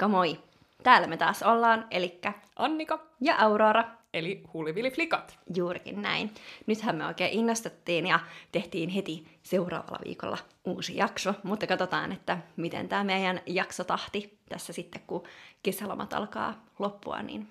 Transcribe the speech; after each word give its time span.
Moikka 0.00 0.16
moi! 0.16 0.38
Täällä 0.82 1.06
me 1.06 1.16
taas 1.16 1.42
ollaan, 1.42 1.86
elikkä 1.90 2.32
Annika, 2.56 3.06
ja 3.20 3.36
Aurora. 3.38 3.84
eli 4.14 4.42
Huulivili-flikat. 4.54 5.38
Juurikin 5.56 6.02
näin. 6.02 6.34
Nythän 6.66 6.96
me 6.96 7.06
oikein 7.06 7.32
innostuttiin 7.32 8.06
ja 8.06 8.20
tehtiin 8.52 8.88
heti 8.88 9.38
seuraavalla 9.42 9.98
viikolla 10.04 10.38
uusi 10.64 10.96
jakso, 10.96 11.34
mutta 11.42 11.66
katsotaan, 11.66 12.12
että 12.12 12.38
miten 12.56 12.88
tämä 12.88 13.04
meidän 13.04 13.40
jaksotahti 13.46 14.38
tässä 14.48 14.72
sitten, 14.72 15.02
kun 15.06 15.22
kesälomat 15.62 16.12
alkaa 16.12 16.64
loppua, 16.78 17.22
niin 17.22 17.48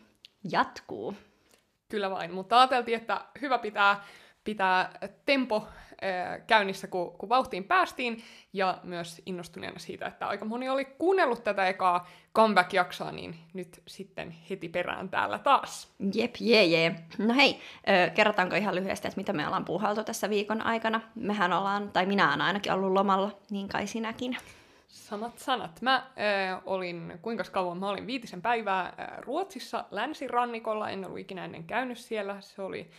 jatkuu. 0.52 1.16
Kyllä 1.90 2.10
vain, 2.10 2.34
mutta 2.34 2.60
ajateltiin, 2.60 2.98
että 2.98 3.26
hyvä 3.42 3.58
pitää, 3.58 4.04
pitää 4.44 5.00
tempo 5.26 5.68
äh, 6.04 6.42
käynnissä, 6.48 6.88
kun, 6.88 7.18
kun 7.18 7.30
vauhtiin 7.30 7.64
päästiin, 7.64 8.24
ja 8.54 8.78
myös 8.84 9.22
innostuneena 9.26 9.80
siitä, 9.80 10.08
että 10.08 10.28
aika 10.28 10.46
moni 10.46 10.70
oli 10.70 10.86
kuunnellut 10.86 11.44
tätä 11.44 11.68
ekaa 11.68 12.08
comeback-jaksoa, 12.36 13.12
niin 13.12 13.36
nyt 13.54 13.82
sitten 13.88 14.36
heti 14.50 14.70
perään 14.70 15.10
täällä 15.10 15.40
taas. 15.40 15.94
Jep, 16.14 16.36
jee, 16.40 16.66
jee. 16.66 16.96
No 17.18 17.34
hei, 17.34 17.60
ö, 17.90 18.10
kerrotaanko 18.10 18.56
ihan 18.56 18.76
lyhyesti, 18.76 19.08
että 19.08 19.20
mitä 19.20 19.34
me 19.34 19.46
ollaan 19.46 19.66
puuhailtu 19.66 20.04
tässä 20.04 20.30
viikon 20.30 20.62
aikana? 20.62 21.02
Mehän 21.16 21.54
ollaan, 21.54 21.92
tai 21.92 22.06
minä 22.06 22.28
olen 22.28 22.42
ainakin 22.42 22.72
ollut 22.72 22.94
lomalla, 22.94 23.32
niin 23.50 23.68
kai 23.68 23.88
sinäkin. 23.88 24.38
Samat 24.90 25.40
sanat. 25.40 25.82
Mä 25.82 25.96
äh, 25.96 26.62
olin, 26.66 27.20
kuinka 27.22 27.44
kauan 27.44 27.78
mä 27.78 27.90
olin 27.90 28.08
viitisen 28.08 28.42
päivää 28.42 28.82
äh, 28.82 29.18
Ruotsissa 29.18 29.86
länsirannikolla, 29.92 30.90
en 30.90 31.06
ollut 31.06 31.20
ikinä 31.20 31.46
ennen 31.46 31.64
käynyt 31.64 31.98
siellä, 31.98 32.42
se 32.42 32.62
oli 32.62 32.90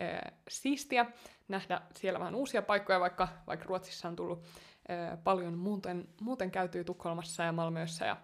äh, 0.00 0.32
siistiä 0.48 1.06
nähdä 1.48 1.80
siellä 1.94 2.20
vähän 2.20 2.34
uusia 2.34 2.62
paikkoja, 2.62 3.00
vaikka, 3.00 3.28
vaikka 3.46 3.66
Ruotsissa 3.66 4.08
on 4.08 4.16
tullut 4.16 4.44
äh, 4.90 5.18
paljon 5.24 5.58
muuten, 5.58 6.08
muuten 6.20 6.50
käytyy 6.50 6.84
Tukholmassa 6.84 7.42
ja 7.42 7.52
Malmössä 7.52 8.06
ja, 8.06 8.16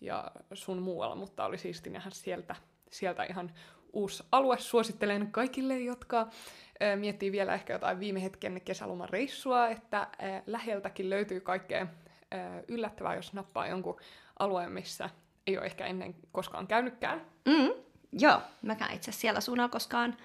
ja 0.00 0.30
sun 0.54 0.82
muualla, 0.82 1.14
mutta 1.14 1.44
oli 1.44 1.58
siisti 1.58 1.90
nähdä 1.90 2.10
sieltä, 2.10 2.56
sieltä 2.90 3.24
ihan 3.24 3.52
uusi 3.92 4.24
alue. 4.32 4.58
Suosittelen 4.58 5.32
kaikille, 5.32 5.78
jotka 5.78 6.20
äh, 6.20 6.98
miettii 6.98 7.32
vielä 7.32 7.54
ehkä 7.54 7.72
jotain 7.72 8.00
viime 8.00 8.22
hetken 8.22 8.60
kesälomareissua, 8.64 9.68
että 9.68 9.98
äh, 10.00 10.42
läheltäkin 10.46 11.10
löytyy 11.10 11.40
kaikkea 11.40 11.86
ö, 12.34 12.64
yllättävää, 12.68 13.14
jos 13.14 13.32
nappaa 13.32 13.66
jonkun 13.66 14.00
alueen, 14.38 14.72
missä 14.72 15.10
ei 15.46 15.58
ole 15.58 15.66
ehkä 15.66 15.86
ennen 15.86 16.14
koskaan 16.32 16.66
käynytkään. 16.66 17.26
Mm, 17.44 17.72
joo, 18.12 18.40
mäkään 18.62 18.94
itse 18.94 19.12
siellä 19.12 19.40
suunnalla 19.40 19.68
koskaan, 19.68 20.16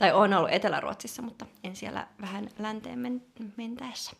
tai 0.00 0.12
on 0.12 0.34
ollut 0.34 0.50
Etelä-Ruotsissa, 0.52 1.22
mutta 1.22 1.46
en 1.64 1.76
siellä 1.76 2.06
vähän 2.20 2.48
länteen 2.58 2.98
men- 2.98 3.22
mentäessä. 3.56 4.12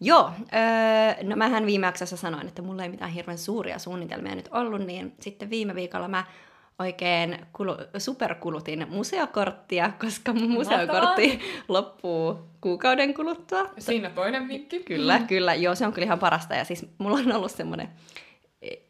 Joo, 0.00 0.30
öö, 0.40 1.24
no 1.24 1.36
mähän 1.36 1.66
viime 1.66 1.86
jaksossa 1.86 2.16
sanoin, 2.16 2.48
että 2.48 2.62
mulla 2.62 2.82
ei 2.82 2.88
mitään 2.88 3.10
hirveän 3.10 3.38
suuria 3.38 3.78
suunnitelmia 3.78 4.34
nyt 4.34 4.48
ollut, 4.52 4.80
niin 4.80 5.14
sitten 5.20 5.50
viime 5.50 5.74
viikolla 5.74 6.08
mä 6.08 6.24
oikein 6.78 7.46
kulu, 7.52 7.76
superkulutin 7.98 8.86
museokorttia, 8.90 9.92
koska 10.00 10.32
mun 10.32 10.50
museokortti 10.50 11.40
loppuu 11.68 12.38
kuukauden 12.60 13.14
kuluttua. 13.14 13.70
Siinä 13.78 14.10
toinen 14.10 14.48
vinkki. 14.48 14.80
Kyllä, 14.80 15.18
kyllä. 15.18 15.54
Joo, 15.54 15.74
se 15.74 15.86
on 15.86 15.92
kyllä 15.92 16.06
ihan 16.06 16.18
parasta. 16.18 16.54
Ja 16.54 16.64
siis 16.64 16.86
mulla 16.98 17.16
on 17.16 17.32
ollut 17.32 17.52
semmoinen, 17.52 17.88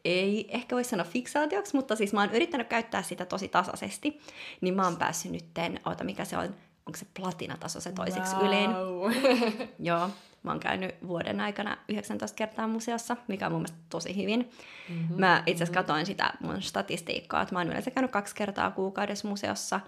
ei 0.05 0.47
ehkä 0.49 0.75
voi 0.75 0.83
sanoa 0.83 1.05
fiksaatioksi, 1.05 1.75
mutta 1.75 1.95
siis 1.95 2.13
mä 2.13 2.21
oon 2.21 2.33
yrittänyt 2.33 2.67
käyttää 2.67 3.01
sitä 3.03 3.25
tosi 3.25 3.47
tasaisesti. 3.47 4.21
Niin 4.61 4.73
mä 4.73 4.83
oon 4.83 4.97
päässyt 4.97 5.31
nytten, 5.31 5.79
oota 5.85 6.03
mikä 6.03 6.25
se 6.25 6.37
on, 6.37 6.43
onko 6.85 6.97
se 6.97 7.05
platinataso 7.19 7.81
se 7.81 7.91
toiseksi 7.91 8.35
wow. 8.35 8.45
ylin. 8.45 8.69
Joo, 9.89 10.09
mä 10.43 10.51
oon 10.51 10.59
käynyt 10.59 10.95
vuoden 11.07 11.41
aikana 11.41 11.77
19 11.89 12.35
kertaa 12.35 12.67
museossa, 12.67 13.17
mikä 13.27 13.45
on 13.45 13.51
mun 13.51 13.61
mielestä 13.61 13.77
tosi 13.89 14.15
hyvin. 14.15 14.49
Mm-hmm, 14.89 15.19
mä 15.19 15.43
itse 15.45 15.63
asiassa 15.63 15.71
mm-hmm. 15.71 15.75
katsoin 15.75 16.05
sitä 16.05 16.33
mun 16.39 16.61
statistiikkaa, 16.61 17.41
että 17.41 17.55
mä 17.55 17.59
oon 17.59 17.67
yleensä 17.67 17.91
käynyt 17.91 18.11
kaksi 18.11 18.35
kertaa 18.35 18.71
kuukaudessa 18.71 19.27
museossa. 19.27 19.79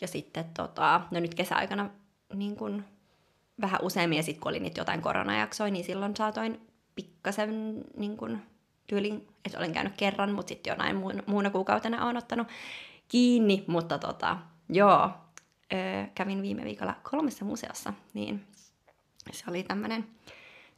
Ja 0.00 0.08
sitten 0.08 0.44
tota, 0.56 1.00
no 1.10 1.20
nyt 1.20 1.34
kesäaikana 1.34 1.90
niin 2.34 2.56
kun, 2.56 2.84
vähän 3.60 3.80
useammin, 3.82 4.16
ja 4.16 4.22
sitten 4.22 4.40
kun 4.40 4.50
oli 4.50 4.60
niitä 4.60 4.80
jotain 4.80 5.02
koronajaksoja, 5.02 5.70
niin 5.70 5.84
silloin 5.84 6.16
saatoin 6.16 6.60
pikkasen 6.94 7.84
niin 7.96 8.16
kun, 8.16 8.38
tyylin, 8.86 9.28
että 9.44 9.58
olen 9.58 9.72
käynyt 9.72 9.92
kerran, 9.96 10.32
mutta 10.32 10.48
sitten 10.48 10.70
jonain 10.70 10.96
muuna 11.26 11.50
kuukautena 11.50 12.04
olen 12.04 12.16
ottanut 12.16 12.48
kiinni, 13.08 13.64
mutta 13.66 13.98
tota, 13.98 14.38
joo, 14.68 15.10
öö, 15.72 16.04
kävin 16.14 16.42
viime 16.42 16.64
viikolla 16.64 16.94
kolmessa 17.10 17.44
museossa, 17.44 17.92
niin 18.14 18.44
se 19.32 19.44
oli 19.48 19.62
tämmöinen 19.62 20.06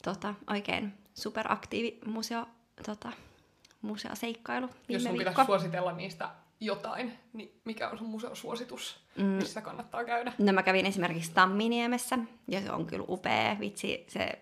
tota, 0.03 0.35
oikein 0.51 0.93
superaktiivi 1.15 1.99
museo, 2.07 2.47
tota, 2.87 3.13
museoseikkailu 3.83 4.67
viime 4.67 4.83
Jos 4.89 5.03
sun 5.03 5.13
viikko. 5.13 5.31
pitäisi 5.31 5.47
suositella 5.47 5.93
niistä 5.93 6.29
jotain, 6.61 7.13
niin 7.33 7.61
mikä 7.65 7.89
on 7.89 7.99
sun 7.99 8.09
museosuositus, 8.09 9.01
mm. 9.17 9.25
missä 9.25 9.61
kannattaa 9.61 10.05
käydä? 10.05 10.33
No 10.39 10.53
mä 10.53 10.63
kävin 10.63 10.87
esimerkiksi 10.87 11.33
Tamminiemessä, 11.35 12.19
ja 12.49 12.61
se 12.61 12.73
on 12.73 12.87
kyllä 12.87 13.05
upea, 13.09 13.57
vitsi, 13.61 14.05
se 14.09 14.39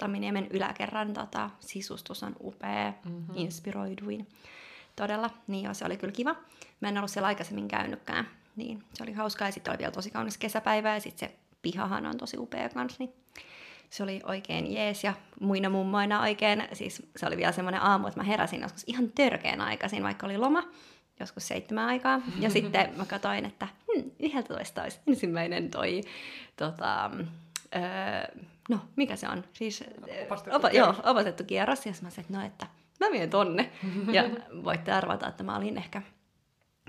Tamminiemen 0.00 0.46
yläkerran 0.50 1.12
tota, 1.12 1.50
sisustus 1.60 2.22
on 2.22 2.36
upea, 2.40 2.92
mm-hmm. 3.04 3.34
inspiroiduin 3.34 4.28
todella, 4.96 5.30
niin 5.46 5.64
joo, 5.64 5.74
se 5.74 5.84
oli 5.84 5.96
kyllä 5.96 6.12
kiva. 6.12 6.36
Mä 6.80 6.88
en 6.88 6.98
ollut 6.98 7.10
siellä 7.10 7.26
aikaisemmin 7.26 7.68
käynytkään, 7.68 8.28
niin 8.56 8.84
se 8.94 9.02
oli 9.02 9.12
hauskaa, 9.12 9.48
ja 9.48 9.52
sitten 9.52 9.72
oli 9.72 9.78
vielä 9.78 9.92
tosi 9.92 10.10
kaunis 10.10 10.38
kesäpäivä, 10.38 10.94
ja 10.94 11.00
sitten 11.00 11.28
se 11.28 11.34
pihahan 11.62 12.06
on 12.06 12.18
tosi 12.18 12.38
upea 12.38 12.68
kans, 12.68 12.98
niin 12.98 13.12
se 13.90 14.02
oli 14.02 14.20
oikein 14.24 14.72
jees 14.72 15.04
ja 15.04 15.14
muina 15.40 15.68
mummoina 15.68 16.20
oikein, 16.20 16.68
siis 16.72 17.02
se 17.16 17.26
oli 17.26 17.36
vielä 17.36 17.52
semmoinen 17.52 17.82
aamu, 17.82 18.06
että 18.06 18.20
mä 18.20 18.24
heräsin 18.24 18.60
joskus 18.60 18.84
ihan 18.86 19.12
törkeän 19.14 19.60
aikaisin, 19.60 20.02
vaikka 20.02 20.26
oli 20.26 20.38
loma, 20.38 20.62
joskus 21.20 21.48
seitsemän 21.48 21.86
aikaa. 21.86 22.20
Ja 22.38 22.50
sitten 22.60 22.92
mä 22.96 23.04
katsoin, 23.04 23.44
että 23.44 23.68
hmm, 23.92 24.10
11 24.20 24.82
olisi 24.82 25.00
ensimmäinen 25.06 25.70
toi, 25.70 26.00
tota, 26.56 27.10
öö, 27.74 28.44
no 28.70 28.80
mikä 28.96 29.16
se 29.16 29.28
on? 29.28 29.44
Siis, 29.52 29.84
Opastettu 30.22 30.56
opa, 30.56 30.70
kierros. 30.70 30.96
joo, 30.98 31.10
opastettu 31.10 31.44
kierros. 31.44 31.86
Ja 31.86 31.92
mä 32.02 32.10
sanoin, 32.10 32.26
että 32.26 32.36
no, 32.38 32.46
että 32.46 32.66
mä 33.00 33.10
menen 33.10 33.30
tonne. 33.30 33.70
Ja 34.12 34.22
voitte 34.64 34.92
arvata, 34.92 35.28
että 35.28 35.42
mä 35.42 35.56
olin 35.56 35.78
ehkä 35.78 36.02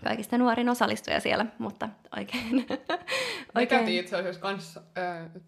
kaikista 0.03 0.37
nuorin 0.37 0.69
osallistuja 0.69 1.19
siellä, 1.19 1.45
mutta 1.57 1.89
oikein. 2.17 2.65
Me 3.55 3.65
käytiin 3.67 3.99
itse 3.99 4.15
asiassa 4.15 4.41
kans, 4.41 4.77
ö, 4.77 4.81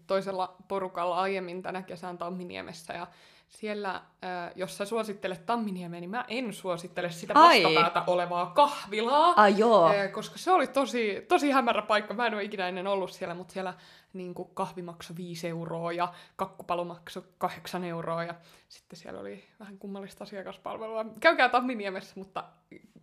toisella 0.06 0.56
porukalla 0.68 1.16
aiemmin 1.20 1.62
tänä 1.62 1.82
kesän 1.82 2.18
Tamminiemessä 2.18 2.92
ja 2.92 3.06
siellä, 3.48 3.94
ö, 3.94 4.52
jos 4.54 4.76
sä 4.76 4.84
suosittelet 4.84 5.46
Tamminiemeä, 5.46 6.00
niin 6.00 6.10
mä 6.10 6.24
en 6.28 6.52
suosittele 6.52 7.10
sitä 7.10 7.34
Ai. 7.36 7.62
vastapäätä 7.62 8.04
olevaa 8.06 8.46
kahvilaa. 8.46 9.34
Ah, 9.36 9.58
joo. 9.58 9.92
Ö, 9.92 10.08
koska 10.08 10.38
se 10.38 10.50
oli 10.50 10.66
tosi, 10.66 11.24
tosi 11.28 11.50
hämärä 11.50 11.82
paikka. 11.82 12.14
Mä 12.14 12.26
en 12.26 12.34
ole 12.34 12.44
ikinä 12.44 12.68
ennen 12.68 12.86
ollut 12.86 13.12
siellä, 13.12 13.34
mutta 13.34 13.52
siellä 13.52 13.74
niin 14.12 14.34
kuin 14.34 14.50
kahvi 14.54 14.82
maksoi 14.82 15.16
5 15.16 15.48
euroa 15.48 15.92
ja 15.92 16.12
kakkupalo 16.36 16.84
maksoi 16.84 17.22
8 17.38 17.84
euroa 17.84 18.24
ja 18.24 18.34
sitten 18.68 18.98
siellä 18.98 19.20
oli 19.20 19.44
vähän 19.60 19.78
kummallista 19.78 20.24
asiakaspalvelua. 20.24 21.04
Käykää 21.20 21.48
Tamminiemessä, 21.48 22.12
mutta 22.16 22.44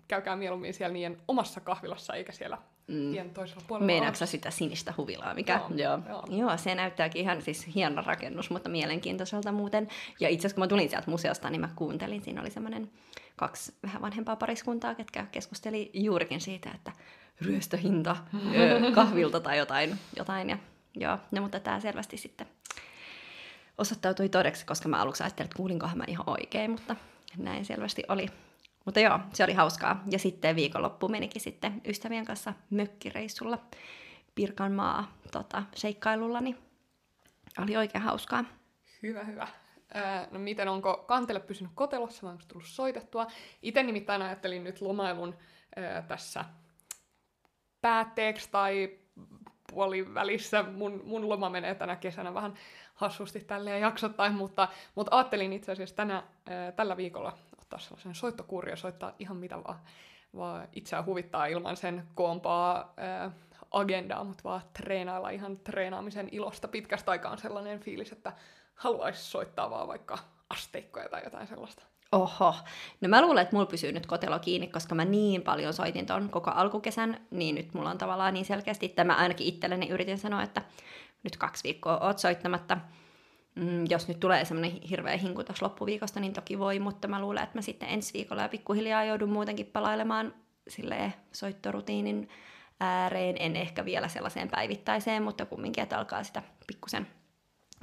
käykää 0.07 0.35
mieluummin 0.35 0.73
siellä 0.73 0.93
niiden 0.93 1.17
omassa 1.27 1.61
kahvilassa 1.61 2.13
eikä 2.13 2.31
siellä 2.31 2.57
Mm. 2.87 3.11
tien 3.11 3.29
toisella 3.29 3.63
puolella. 3.67 3.85
Meinaatko 3.85 4.25
sitä 4.25 4.51
sinistä 4.51 4.93
huvilaa, 4.97 5.33
mikä? 5.33 5.53
Joo, 5.53 5.69
joo. 5.77 5.99
joo. 6.09 6.23
joo. 6.29 6.57
se 6.57 6.75
näyttääkin 6.75 7.21
ihan 7.21 7.41
siis 7.41 7.75
hieno 7.75 8.01
rakennus, 8.05 8.49
mutta 8.49 8.69
mielenkiintoiselta 8.69 9.51
muuten. 9.51 9.87
Ja 10.19 10.29
itse 10.29 10.41
asiassa 10.41 10.55
kun 10.55 10.63
mä 10.63 10.67
tulin 10.67 10.89
sieltä 10.89 11.11
museosta, 11.11 11.49
niin 11.49 11.61
mä 11.61 11.69
kuuntelin, 11.75 12.23
siinä 12.23 12.41
oli 12.41 12.51
semmoinen 12.51 12.91
kaksi 13.35 13.73
vähän 13.83 14.01
vanhempaa 14.01 14.35
pariskuntaa, 14.35 14.95
ketkä 14.95 15.25
keskusteli 15.31 15.91
juurikin 15.93 16.41
siitä, 16.41 16.71
että 16.75 16.91
ryöstöhinta 17.41 18.17
ö, 18.55 18.91
kahvilta 18.95 19.39
tai 19.39 19.57
jotain. 19.57 19.99
jotain 20.17 20.49
ja, 20.49 20.57
joo. 20.95 21.17
No, 21.31 21.41
mutta 21.41 21.59
tämä 21.59 21.79
selvästi 21.79 22.17
sitten 22.17 22.47
osoittautui 23.77 24.29
todeksi, 24.29 24.65
koska 24.65 24.89
mä 24.89 25.01
aluksi 25.01 25.23
ajattelin, 25.23 25.45
että 25.45 25.57
kuulinkohan 25.57 25.97
mä 25.97 26.03
ihan 26.07 26.29
oikein, 26.29 26.71
mutta 26.71 26.95
näin 27.37 27.65
selvästi 27.65 28.03
oli. 28.07 28.27
Mutta 28.85 28.99
joo, 28.99 29.19
se 29.33 29.43
oli 29.43 29.53
hauskaa. 29.53 30.03
Ja 30.11 30.19
sitten 30.19 30.55
viikonloppu 30.55 31.07
menikin 31.07 31.41
sitten 31.41 31.81
ystävien 31.87 32.25
kanssa 32.25 32.53
mökkireissulla 32.69 33.57
Pirkanmaa 34.35 35.11
tota, 35.31 35.63
seikkailulla, 35.75 36.41
niin 36.41 36.57
oli 37.59 37.77
oikein 37.77 38.03
hauskaa. 38.03 38.43
Hyvä, 39.03 39.23
hyvä. 39.23 39.47
No 40.31 40.39
miten, 40.39 40.67
onko 40.67 41.03
kantele 41.07 41.39
pysynyt 41.39 41.71
kotelossa 41.75 42.23
vai 42.23 42.31
onko 42.31 42.43
tullut 42.47 42.67
soitettua? 42.67 43.27
Itse 43.61 43.83
nimittäin 43.83 44.21
ajattelin 44.21 44.63
nyt 44.63 44.81
lomailun 44.81 45.35
öö, 45.77 46.01
tässä 46.01 46.45
päätteeksi 47.81 48.49
tai 48.51 48.97
puolivälissä. 49.73 50.63
Mun, 50.63 51.01
mun 51.05 51.29
loma 51.29 51.49
menee 51.49 51.75
tänä 51.75 51.95
kesänä 51.95 52.33
vähän 52.33 52.53
hassusti 52.93 53.39
tälleen 53.39 53.81
jaksottain, 53.81 54.33
mutta, 54.33 54.67
mutta 54.95 55.17
ajattelin 55.17 55.53
itse 55.53 55.71
asiassa 55.71 55.95
tänä, 55.95 56.23
öö, 56.49 56.71
tällä 56.71 56.97
viikolla 56.97 57.37
ottaa 57.71 57.79
sellaisen 57.79 58.15
soittokuurin 58.15 58.71
ja 58.71 58.75
soittaa 58.75 59.15
ihan 59.19 59.37
mitä 59.37 59.63
vaan, 59.63 59.79
vaan 60.35 60.67
itseään 60.73 61.05
huvittaa 61.05 61.45
ilman 61.45 61.77
sen 61.77 62.07
koompaa 62.15 62.93
öö, 62.99 63.29
agendaa, 63.71 64.23
mutta 64.23 64.43
vaan 64.43 64.61
treenailla 64.73 65.29
ihan 65.29 65.57
treenaamisen 65.57 66.29
ilosta 66.31 66.67
pitkästä 66.67 67.11
aikaa 67.11 67.31
on 67.31 67.37
sellainen 67.37 67.79
fiilis, 67.79 68.11
että 68.11 68.33
haluaisi 68.75 69.23
soittaa 69.23 69.69
vaan 69.69 69.87
vaikka 69.87 70.17
asteikkoja 70.49 71.09
tai 71.09 71.21
jotain 71.23 71.47
sellaista? 71.47 71.83
Oho. 72.11 72.55
No 73.01 73.09
mä 73.09 73.21
luulen, 73.21 73.41
että 73.41 73.55
mulla 73.55 73.65
pysyy 73.65 73.91
nyt 73.91 74.05
kotelo 74.05 74.39
kiinni, 74.39 74.67
koska 74.67 74.95
mä 74.95 75.05
niin 75.05 75.41
paljon 75.41 75.73
soitin 75.73 76.05
ton 76.05 76.29
koko 76.29 76.51
alkukesän, 76.51 77.27
niin 77.31 77.55
nyt 77.55 77.73
mulla 77.73 77.89
on 77.89 77.97
tavallaan 77.97 78.33
niin 78.33 78.45
selkeästi, 78.45 78.85
että 78.85 79.03
mä 79.03 79.15
ainakin 79.15 79.47
itselleni 79.47 79.89
yritin 79.89 80.17
sanoa, 80.17 80.43
että 80.43 80.61
nyt 81.23 81.37
kaksi 81.37 81.63
viikkoa 81.63 81.97
oot 81.97 82.19
soittamatta. 82.19 82.77
Mm, 83.55 83.85
jos 83.89 84.07
nyt 84.07 84.19
tulee 84.19 84.45
semmoinen 84.45 84.81
hirveä 84.89 85.17
hinku 85.17 85.43
tuossa 85.43 85.65
loppuviikosta, 85.65 86.19
niin 86.19 86.33
toki 86.33 86.59
voi, 86.59 86.79
mutta 86.79 87.07
mä 87.07 87.21
luulen, 87.21 87.43
että 87.43 87.57
mä 87.57 87.61
sitten 87.61 87.89
ensi 87.89 88.13
viikolla 88.13 88.41
ja 88.41 88.49
pikkuhiljaa 88.49 89.03
joudun 89.03 89.29
muutenkin 89.29 89.65
palailemaan 89.65 90.33
sille 90.67 91.13
soittorutiinin 91.31 92.29
ääreen. 92.79 93.35
En 93.39 93.55
ehkä 93.55 93.85
vielä 93.85 94.07
sellaiseen 94.07 94.49
päivittäiseen, 94.49 95.23
mutta 95.23 95.45
kumminkin, 95.45 95.83
että 95.83 95.97
alkaa 95.97 96.23
sitä 96.23 96.43
pikkusen 96.67 97.07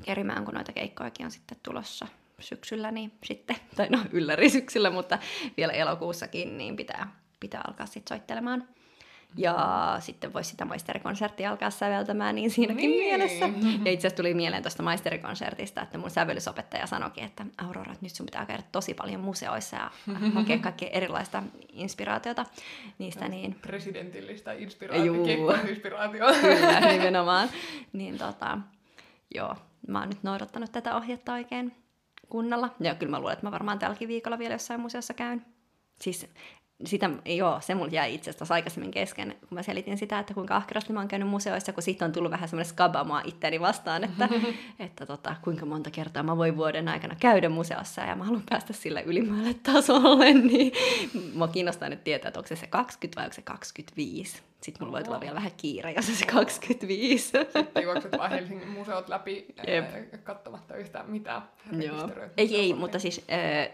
kerimään, 0.03 0.45
kun 0.45 0.55
noita 0.55 0.73
keikkojakin 0.73 1.27
on 1.27 1.33
sitten 1.33 1.59
tulossa 1.63 2.07
syksyllä, 2.41 2.91
niin 2.91 3.13
sitten, 3.25 3.57
tai 3.77 3.89
no 3.89 3.99
ylläri 4.13 4.51
syksyllä, 4.51 4.91
mutta 4.91 5.19
vielä 5.57 5.73
elokuussakin, 5.73 6.59
niin 6.59 6.77
pitää, 6.77 7.13
pitää 7.41 7.63
alkaa 7.69 7.87
sitten 7.87 8.17
soittelemaan. 8.17 8.69
Ja 9.37 9.97
sitten 10.01 10.33
voisi 10.33 10.51
sitä 10.51 10.65
maisterikonserttia 10.65 11.51
alkaa 11.51 11.71
säveltämään, 11.71 12.35
niin 12.35 12.51
siinäkin 12.51 12.91
niin. 12.91 13.05
mielessä. 13.05 13.49
Ja 13.85 13.93
itse 13.93 14.07
asiassa 14.07 14.17
tuli 14.17 14.35
mieleen 14.35 14.63
tuosta 14.63 14.83
maisterikonsertista, 14.83 15.83
että 15.83 15.99
mun 15.99 16.11
sävellysopettaja 16.11 16.87
sanoikin, 16.87 17.25
että 17.25 17.47
Aurora, 17.59 17.95
nyt 18.01 18.13
sun 18.13 18.27
pitää 18.27 18.47
käydä 18.47 18.63
tosi 18.73 18.95
paljon 18.95 19.21
museoissa 19.21 19.77
ja 19.77 19.91
hakea 20.35 20.59
kaikkea 20.59 20.89
erilaista 20.89 21.43
inspiraatiota 21.73 22.47
niistä. 22.99 23.29
Niin... 23.29 23.55
Presidentillistä 23.55 24.53
inspiraatiota, 24.53 25.61
inspiraatioa. 25.69 26.33
Kyllä, 26.33 26.81
nimenomaan. 26.93 27.49
Niin 27.93 28.19
tota, 28.19 28.59
joo, 29.35 29.57
mä 29.89 29.99
oon 30.01 30.09
nyt 30.09 30.23
noudattanut 30.23 30.73
tätä 30.73 30.97
ohjetta 30.97 31.33
oikein 31.33 31.75
kunnolla. 32.29 32.75
Ja 32.81 32.95
kyllä 32.95 33.11
mä 33.11 33.19
luulen, 33.19 33.33
että 33.33 33.47
mä 33.47 33.51
varmaan 33.51 33.79
tälläkin 33.79 34.09
viikolla 34.09 34.39
vielä 34.39 34.55
jossain 34.55 34.81
museossa 34.81 35.15
käyn. 35.15 35.47
Siis 36.01 36.27
sitä, 36.85 37.11
joo, 37.25 37.61
se 37.61 37.75
mulla 37.75 37.91
jäi 37.93 38.15
itse 38.15 38.31
asiassa 38.31 38.55
aikaisemmin 38.55 38.91
kesken, 38.91 39.37
kun 39.49 39.57
mä 39.59 39.63
selitin 39.63 39.99
sitä, 39.99 40.19
että 40.19 40.35
kuinka 40.35 40.57
ahkerasti 40.57 40.93
mä 40.93 41.01
oon 41.01 41.09
käynyt 41.09 41.29
museoissa, 41.29 41.73
kun 41.73 41.83
siitä 41.83 42.05
on 42.05 42.13
tullut 42.13 42.31
vähän 42.31 42.49
semmoinen 42.49 42.71
skabamaa 42.71 43.23
itteeni 43.25 43.61
vastaan, 43.61 44.05
että, 44.05 44.29
että 44.79 45.07
tota, 45.07 45.37
kuinka 45.43 45.67
monta 45.67 45.91
kertaa 45.91 46.23
mä 46.23 46.37
voin 46.37 46.57
vuoden 46.57 46.89
aikana 46.89 47.15
käydä 47.21 47.49
museossa 47.49 48.01
ja 48.01 48.17
mä 48.17 48.25
haluan 48.25 48.43
päästä 48.51 48.73
sille 48.73 49.03
ylimmälle 49.07 49.55
tasolle, 49.55 50.33
niin 50.53 50.73
mä 51.35 51.49
kiinnostaa 51.49 51.89
nyt 51.89 52.05
tietää, 52.05 52.29
että 52.29 52.41
onko 52.41 52.49
se 52.49 52.57
se 52.57 52.67
20 52.67 53.21
vai 53.21 53.25
onko 53.25 53.35
se 53.35 53.43
25. 53.43 54.43
Sitten 54.61 54.83
mulla 54.83 54.93
voi 54.93 55.05
tulla 55.05 55.21
vielä 55.21 55.35
vähän 55.35 55.53
kiire, 55.57 55.93
jos 55.93 56.19
se 56.19 56.27
25. 56.27 57.29
Sitten 57.29 57.83
juokset 57.83 58.19
vaan 58.19 58.31
Helsingin 58.31 58.69
museot 58.69 59.09
läpi 59.09 59.47
Jep. 59.67 59.85
katsomatta 60.25 60.77
yhtään 60.77 61.11
mitään. 61.11 61.43
Joo. 61.73 62.11
Ei, 62.37 62.57
ei, 62.57 62.75
mutta 62.75 62.99
siis 62.99 63.25
äh, 63.33 63.69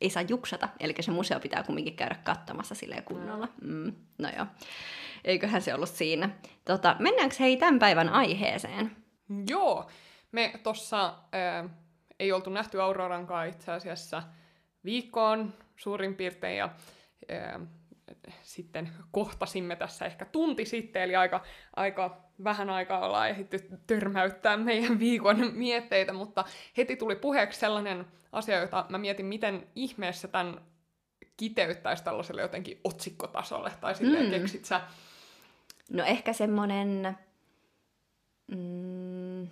ei 0.00 0.10
saa 0.10 0.22
juksata, 0.22 0.68
eli 0.80 0.94
se 1.00 1.10
museo 1.10 1.40
pitää 1.40 1.62
kumminkin 1.62 1.96
käydä 1.96 2.16
katsomassa 2.24 2.74
sille 2.74 3.02
kunnolla. 3.04 3.48
Mm, 3.62 3.92
no 4.18 4.28
joo, 4.36 4.46
eiköhän 5.24 5.62
se 5.62 5.74
ollut 5.74 5.88
siinä. 5.88 6.30
Tota, 6.64 6.96
mennäänkö 6.98 7.36
hei 7.40 7.56
tämän 7.56 7.78
päivän 7.78 8.08
aiheeseen? 8.08 8.96
Joo, 9.48 9.90
me 10.32 10.60
tossa 10.62 11.06
äh, 11.06 11.70
ei 12.18 12.32
oltu 12.32 12.50
nähty 12.50 12.80
Aurorankaan 12.80 13.48
itse 13.48 13.72
asiassa 13.72 14.22
viikkoon 14.84 15.54
suurin 15.76 16.14
piirtein, 16.14 16.56
ja 16.56 16.64
äh, 17.32 17.60
sitten 18.42 18.90
kohtasimme 19.10 19.76
tässä 19.76 20.04
ehkä 20.04 20.24
tunti 20.24 20.64
sitten, 20.64 21.02
eli 21.02 21.16
aika, 21.16 21.42
aika 21.76 22.30
vähän 22.44 22.70
aikaa 22.70 23.06
ollaan 23.06 23.28
ehditty 23.28 23.58
törmäyttää 23.86 24.56
meidän 24.56 24.98
viikon 24.98 25.50
mietteitä, 25.54 26.12
mutta 26.12 26.44
heti 26.76 26.96
tuli 26.96 27.16
puheeksi 27.16 27.60
sellainen 27.60 28.04
asia, 28.32 28.60
jota 28.60 28.86
mä 28.88 28.98
mietin, 28.98 29.26
miten 29.26 29.66
ihmeessä 29.74 30.28
tämän 30.28 30.60
kiteyttäisi 31.36 32.04
tällaiselle 32.04 32.42
jotenkin 32.42 32.80
otsikkotasolle, 32.84 33.72
tai 33.80 33.94
silleen 33.94 34.24
mm. 34.24 34.30
keksit 34.30 34.64
sä? 34.64 34.80
No 35.90 36.04
ehkä 36.04 36.32
semmonen... 36.32 37.18
Mm, 38.46 39.48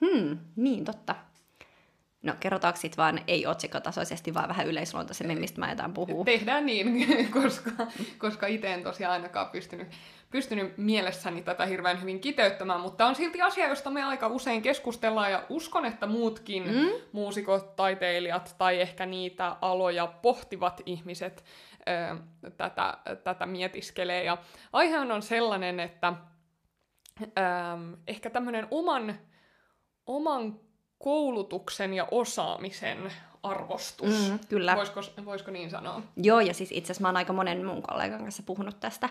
hmm, 0.00 0.38
niin, 0.56 0.84
totta. 0.84 1.16
No 2.24 2.34
kerrotaanko 2.40 2.80
sitten 2.80 2.96
vaan 2.96 3.20
ei 3.26 3.46
otsikkotasoisesti, 3.46 4.34
vaan 4.34 4.48
vähän 4.48 4.66
yleisluontoisemmin, 4.66 5.40
mistä 5.40 5.60
mä 5.60 5.70
jotain 5.70 5.92
puhuu? 5.92 6.24
Tehdään 6.24 6.66
niin, 6.66 7.06
koska, 7.42 7.70
koska 8.18 8.46
itse 8.46 8.74
en 8.74 8.82
tosiaan 8.82 9.12
ainakaan 9.12 9.50
pystynyt, 9.50 9.88
pystynyt 10.30 10.78
mielessäni 10.78 11.42
tätä 11.42 11.66
hirveän 11.66 12.00
hyvin 12.00 12.20
kiteyttämään, 12.20 12.80
mutta 12.80 13.06
on 13.06 13.14
silti 13.14 13.42
asia, 13.42 13.68
josta 13.68 13.90
me 13.90 14.04
aika 14.04 14.28
usein 14.28 14.62
keskustellaan 14.62 15.30
ja 15.30 15.44
uskon, 15.48 15.84
että 15.84 16.06
muutkin 16.06 16.62
mm? 16.62 16.88
muusikot, 17.12 17.76
taiteilijat 17.76 18.54
tai 18.58 18.80
ehkä 18.80 19.06
niitä 19.06 19.56
aloja 19.60 20.06
pohtivat 20.06 20.82
ihmiset 20.86 21.44
ö, 21.88 22.16
tätä, 22.56 22.98
tätä 23.24 23.46
mietiskelee. 23.46 24.24
Ja 24.24 24.38
aihe 24.72 24.98
on 24.98 25.22
sellainen, 25.22 25.80
että 25.80 26.12
ö, 27.22 27.30
ehkä 28.06 28.30
tämmöinen 28.30 28.68
oman, 28.70 29.18
oman 30.06 30.64
koulutuksen 31.04 31.94
ja 31.94 32.08
osaamisen 32.10 33.12
arvostus. 33.42 34.30
Mm, 34.30 34.38
kyllä. 34.48 34.76
Voisiko, 34.76 35.00
voisiko 35.24 35.50
niin 35.50 35.70
sanoa? 35.70 36.02
Joo, 36.16 36.40
ja 36.40 36.54
siis 36.54 36.72
itse 36.72 36.92
asiassa 36.92 37.02
mä 37.02 37.08
oon 37.08 37.16
aika 37.16 37.32
monen 37.32 37.66
mun 37.66 37.82
kollegan 37.82 38.22
kanssa 38.22 38.42
puhunut 38.46 38.80
tästä. 38.80 39.08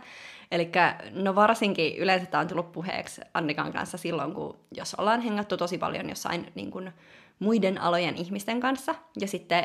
Eli 0.51 0.71
no 1.11 1.35
varsinkin 1.35 1.97
yleensä 1.97 2.25
tämä 2.25 2.41
on 2.41 2.47
tullut 2.47 2.71
puheeksi 2.71 3.21
Annikan 3.33 3.73
kanssa 3.73 3.97
silloin, 3.97 4.33
kun 4.33 4.57
jos 4.71 4.95
ollaan 4.95 5.21
hengattu 5.21 5.57
tosi 5.57 5.77
paljon 5.77 6.09
jossain 6.09 6.51
niin 6.55 6.71
kuin, 6.71 6.91
muiden 7.39 7.81
alojen 7.81 8.15
ihmisten 8.15 8.59
kanssa, 8.59 8.95
ja 9.19 9.27
sitten 9.27 9.63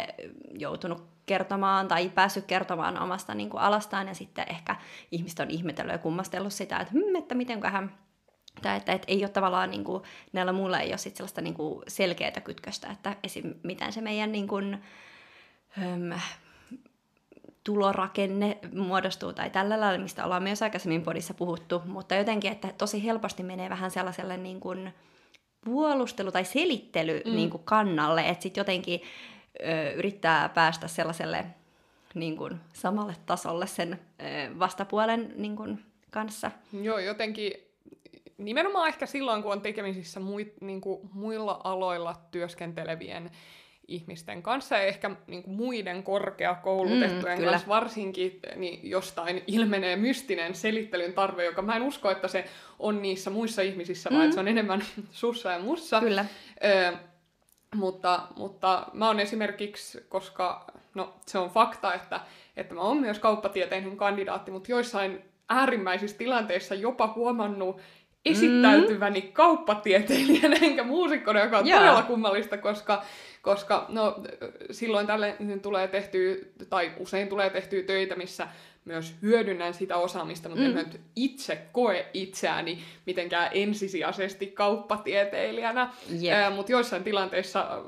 joutunut 0.59 1.03
kertomaan 1.27 1.89
tai 1.89 2.09
päässyt 2.09 2.45
kertomaan 2.45 3.03
omasta 3.03 3.35
niin 3.35 3.51
kuin, 3.51 3.61
alastaan, 3.61 4.09
ja 4.09 4.15
sitten 4.15 4.47
ehkä 4.49 4.77
ihmiset 5.11 5.41
on 5.41 5.51
ihmetellyt 5.51 5.93
ja 5.93 5.99
kummastellut 5.99 6.53
sitä, 6.53 6.77
että, 6.77 6.93
hm, 6.93 7.17
että 7.17 7.35
mitenköhän 7.35 7.93
tai 8.63 8.77
että, 8.77 8.93
että 8.93 9.07
ei 9.09 9.23
ole 9.23 9.29
tavallaan, 9.29 9.71
niin 9.71 9.85
kuin, 9.85 10.03
näillä 10.33 10.53
muilla 10.53 10.81
ei 10.81 10.91
ole 10.91 10.99
sit 10.99 11.17
sellaista 11.17 11.41
niin 11.41 11.55
kuin 11.55 11.83
selkeää 11.89 12.41
kytköstä, 12.45 12.91
että 12.91 13.17
esim. 13.23 13.55
miten 13.63 13.93
se 13.93 14.01
meidän 14.01 14.33
niin 14.33 14.49
kuin, 14.49 14.79
höm, 15.69 16.21
tulorakenne 17.65 18.59
muodostuu 18.75 19.33
tai 19.33 19.51
tällä 19.51 19.81
lailla, 19.81 20.03
mistä 20.03 20.25
ollaan 20.25 20.43
myös 20.43 20.63
aikaisemmin 20.63 21.03
podissa 21.03 21.35
puhuttu, 21.35 21.83
mutta 21.87 22.15
jotenkin, 22.15 22.53
että 22.53 22.69
tosi 22.79 23.05
helposti 23.05 23.43
menee 23.43 23.71
vähän 23.71 23.91
sellaiselle 23.91 24.37
niin 24.37 24.61
kuin 24.61 24.95
puolustelu 25.65 26.33
tai 26.33 26.45
selittely 26.45 27.23
mm. 27.25 27.35
niin 27.35 27.51
kuin 27.51 27.63
kannalle, 27.65 28.29
että 28.29 28.43
sitten 28.43 28.61
jotenkin 28.61 29.01
ö, 29.61 29.93
yrittää 29.93 30.49
päästä 30.49 30.89
sellaiselle 30.89 31.47
niin 32.15 32.37
kuin, 32.37 32.61
samalle 32.73 33.17
tasolle 33.27 33.67
sen 33.67 33.93
ö, 33.93 34.59
vastapuolen 34.59 35.33
niin 35.37 35.57
kuin, 35.57 35.85
kanssa. 36.11 36.51
Joo, 36.83 36.99
jotenkin 36.99 37.53
nimenomaan 38.39 38.89
ehkä 38.89 39.07
silloin, 39.07 39.43
kun 39.43 39.53
on 39.53 39.61
tekemisissä 39.61 40.21
muit, 40.21 40.55
niin 40.61 40.81
kuin 40.81 41.01
muilla 41.13 41.61
aloilla 41.65 42.15
työskentelevien 42.31 43.31
ihmisten 43.89 44.43
kanssa 44.43 44.77
ja 44.77 44.83
ehkä 44.83 45.11
niin 45.27 45.43
kuin 45.43 45.57
muiden 45.57 46.03
korkeakoulutettujen 46.03 47.39
mm, 47.39 47.45
kanssa 47.45 47.69
varsinkin, 47.69 48.41
niin 48.57 48.91
jostain 48.91 49.43
ilmenee 49.47 49.97
mystinen 49.97 50.55
selittelyn 50.55 51.13
tarve, 51.13 51.45
joka 51.45 51.63
mä 51.63 51.77
en 51.77 51.83
usko, 51.83 52.11
että 52.11 52.29
se 52.29 52.45
on 52.79 53.03
niissä 53.03 53.31
muissa 53.31 53.63
ihmisissä, 53.63 54.11
mm. 54.11 54.15
vaan 54.15 54.25
että 54.25 54.35
se 54.35 54.41
on 54.41 54.49
enemmän 54.49 54.83
sussa 55.11 55.53
ja 55.53 55.59
mussa. 55.59 56.01
Kyllä. 56.01 56.25
Ö, 56.65 56.97
mutta, 57.75 58.23
mutta 58.37 58.87
mä 58.93 59.07
oon 59.07 59.21
esimerkiksi, 59.21 60.07
koska 60.09 60.65
no, 60.95 61.15
se 61.27 61.39
on 61.39 61.51
fakta, 61.51 61.95
että, 61.95 62.21
että 62.57 62.75
mä 62.75 62.81
oon 62.81 62.97
myös 62.97 63.19
kauppatieteinen 63.19 63.97
kandidaatti, 63.97 64.51
mutta 64.51 64.71
joissain 64.73 65.25
äärimmäisissä 65.49 66.19
tilanteissa 66.19 66.75
jopa 66.75 67.13
huomannut 67.17 67.81
esittäytyväni 68.25 69.21
mm. 69.21 69.33
kauppatieteilijänä 69.33 70.57
enkä 70.63 70.85
muusikkona, 70.85 71.41
joka 71.41 71.59
on 71.59 71.67
yeah. 71.67 71.81
todella 71.81 72.03
kummallista, 72.03 72.59
koska, 72.59 73.05
koska 73.43 73.87
no, 73.89 74.23
silloin 74.71 75.07
tälle 75.07 75.37
tulee 75.63 75.89
tehtyä, 75.89 76.37
tai 76.71 76.93
usein 76.99 77.29
tulee 77.29 77.51
tehtyä 77.51 77.83
töitä, 77.83 78.17
missä 78.17 78.49
myös 78.85 79.15
hyödynnän 79.23 79.75
sitä 79.75 79.97
osaamista, 79.97 80.49
mutta 80.49 80.65
mm. 80.65 80.71
en 80.71 80.77
nyt 80.77 81.01
itse 81.17 81.59
koe 81.73 82.07
itseäni 82.15 82.79
mitenkään 83.07 83.51
ensisijaisesti 83.53 84.47
kauppatieteilijänä. 84.47 85.91
Yep. 86.23 86.55
mutta 86.55 86.73
joissain 86.73 87.05
tilanteissa 87.05 87.83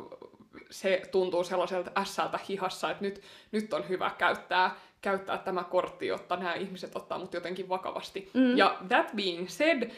se 0.71 1.03
tuntuu 1.11 1.45
sellaiselta 1.45 1.91
ässältä 1.97 2.39
hihassa, 2.49 2.91
että 2.91 3.05
nyt, 3.05 3.23
nyt 3.53 3.75
on 3.75 3.89
hyvä 3.89 4.11
käyttää 4.19 4.77
käyttää 5.03 5.39
tämä 5.39 5.65
kortti, 5.65 6.07
jotta 6.07 6.37
nämä 6.37 6.55
ihmiset 6.55 6.97
ottaa 6.97 7.19
mut 7.19 7.35
jotenkin 7.35 7.69
vakavasti. 7.69 8.31
Mm. 8.35 8.57
Ja 8.57 8.77
that 8.89 9.13
being 9.17 9.49
said, 9.49 9.91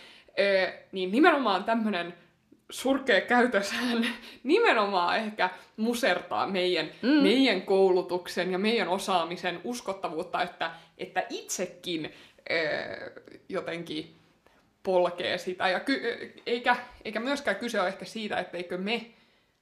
niin 0.92 1.12
nimenomaan 1.12 1.64
tämmöinen 1.64 2.14
surkea 2.70 3.20
käytöshän 3.20 4.06
nimenomaan 4.42 5.16
ehkä 5.16 5.50
musertaa 5.76 6.46
meidän, 6.46 6.86
mm. 7.02 7.08
meidän 7.08 7.62
koulutuksen 7.62 8.52
ja 8.52 8.58
meidän 8.58 8.88
osaamisen 8.88 9.60
uskottavuutta, 9.64 10.42
että, 10.42 10.70
että 10.98 11.26
itsekin 11.30 12.12
jotenkin 13.48 14.16
polkee 14.82 15.38
sitä. 15.38 15.68
Ja 15.68 15.80
ky- 15.80 16.32
eikä, 16.46 16.76
eikä 17.04 17.20
myöskään 17.20 17.56
kyse 17.56 17.80
ole 17.80 17.88
ehkä 17.88 18.04
siitä, 18.04 18.36
etteikö 18.36 18.78
me 18.78 19.06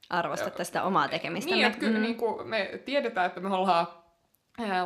Arvostatte 0.09 0.63
sitä 0.63 0.83
omaa 0.83 1.07
tekemistä. 1.07 1.51
Niin, 1.51 1.65
että 1.65 1.79
kyllä 1.79 1.97
mm. 1.97 2.03
niin 2.03 2.15
kuin 2.15 2.47
me 2.47 2.79
tiedetään, 2.85 3.25
että 3.25 3.39
me 3.39 3.55
ollaan 3.55 3.87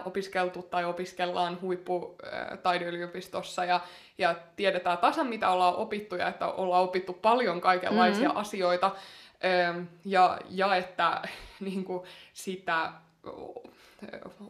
opiskeltu 0.05 0.61
tai 0.61 0.85
opiskellaan 0.85 1.61
huipputaideyliopistossa 1.61 3.65
ja, 3.65 3.79
ja 4.17 4.35
tiedetään 4.55 4.97
tasan, 4.97 5.27
mitä 5.27 5.49
ollaan 5.49 5.75
opittu 5.75 6.15
ja 6.15 6.27
että 6.27 6.47
ollaan 6.47 6.83
opittu 6.83 7.13
paljon 7.13 7.61
kaikenlaisia 7.61 8.27
mm-hmm. 8.27 8.41
asioita 8.41 8.91
ja, 10.05 10.39
ja 10.49 10.75
että 10.75 11.21
niin 11.59 11.83
kuin 11.83 12.03
sitä 12.33 12.91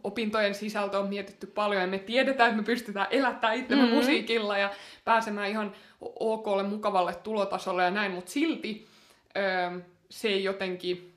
opintojen 0.03 0.55
sisältö 0.55 0.99
on 0.99 1.09
mietitty 1.09 1.47
paljon 1.47 1.81
ja 1.81 1.87
me 1.87 1.99
tiedetään, 1.99 2.49
että 2.49 2.61
me 2.61 2.65
pystytään 2.65 3.07
elättämään 3.09 3.57
itsemme 3.57 3.83
mm-hmm. 3.83 3.97
musiikilla 3.97 4.57
ja 4.57 4.71
pääsemään 5.05 5.49
ihan 5.49 5.75
okolle, 6.01 6.63
mukavalle 6.63 7.15
tulotasolle 7.15 7.83
ja 7.83 7.91
näin, 7.91 8.11
mutta 8.11 8.31
silti 8.31 8.87
se 10.09 10.27
ei 10.27 10.43
jotenkin 10.43 11.14